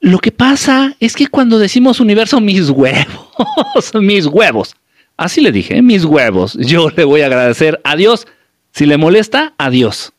[0.03, 4.75] Lo que pasa es que cuando decimos universo, mis huevos, mis huevos,
[5.17, 8.27] así le dije, mis huevos, yo le voy a agradecer a Dios.
[8.73, 10.13] Si le molesta, a Dios.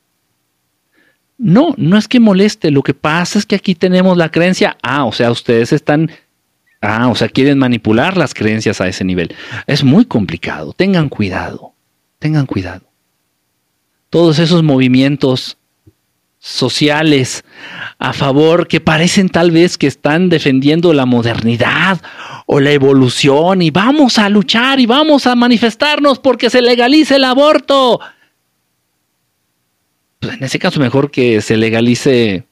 [1.38, 5.04] No, no es que moleste, lo que pasa es que aquí tenemos la creencia, ah,
[5.04, 6.10] o sea, ustedes están,
[6.80, 9.36] ah, o sea, quieren manipular las creencias a ese nivel.
[9.68, 11.74] Es muy complicado, tengan cuidado,
[12.20, 12.90] tengan cuidado.
[14.10, 15.58] Todos esos movimientos
[16.46, 17.46] sociales
[18.00, 22.02] a favor que parecen tal vez que están defendiendo la modernidad
[22.46, 27.24] o la evolución y vamos a luchar y vamos a manifestarnos porque se legalice el
[27.24, 28.02] aborto.
[30.20, 32.46] Pues en ese caso mejor que se legalice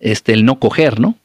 [0.00, 1.16] este el no coger, ¿no?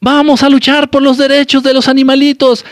[0.00, 2.62] Vamos a luchar por los derechos de los animalitos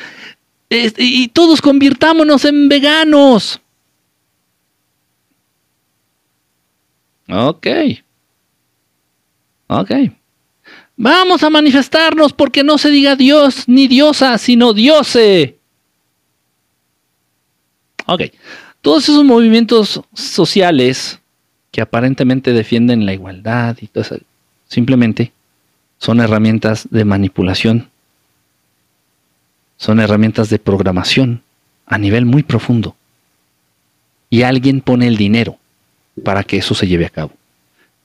[0.70, 3.60] y todos convirtámonos en veganos.
[7.28, 7.66] Ok.
[9.68, 9.90] Ok.
[10.96, 15.58] Vamos a manifestarnos porque no se diga Dios ni diosa, sino diose.
[18.06, 18.22] Ok.
[18.80, 21.18] Todos esos movimientos sociales
[21.70, 24.18] que aparentemente defienden la igualdad y todo eso,
[24.68, 25.32] simplemente
[25.98, 27.90] son herramientas de manipulación
[29.76, 31.42] son herramientas de programación
[31.86, 32.96] a nivel muy profundo.
[34.30, 35.58] Y alguien pone el dinero
[36.22, 37.32] para que eso se lleve a cabo.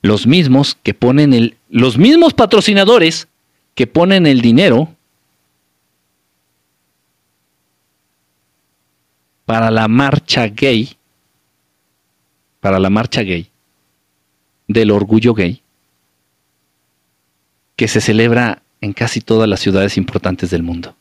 [0.02, 3.28] Los mismos que ponen el, los mismos patrocinadores
[3.76, 4.90] que ponen el dinero
[9.46, 10.96] para la marcha gay,
[12.60, 13.50] para la marcha gay,
[14.68, 15.62] del orgullo gay,
[17.76, 20.96] que se celebra en casi todas las ciudades importantes del mundo.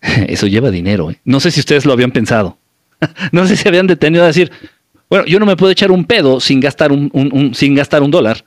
[0.28, 1.10] Eso lleva dinero.
[1.10, 1.20] ¿eh?
[1.24, 2.58] No sé si ustedes lo habían pensado.
[3.32, 4.50] no sé si habían detenido a decir,
[5.08, 8.44] bueno, yo no me puedo echar un pedo sin gastar un, sin gastar un dólar.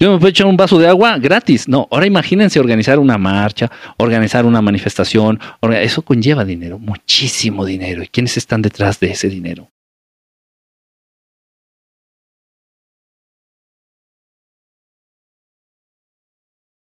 [0.00, 1.68] Yo me puedo echar un vaso de agua gratis.
[1.68, 5.38] No, ahora imagínense organizar una marcha, organizar una manifestación.
[5.80, 8.02] Eso conlleva dinero, muchísimo dinero.
[8.02, 9.70] ¿Y quiénes están detrás de ese dinero?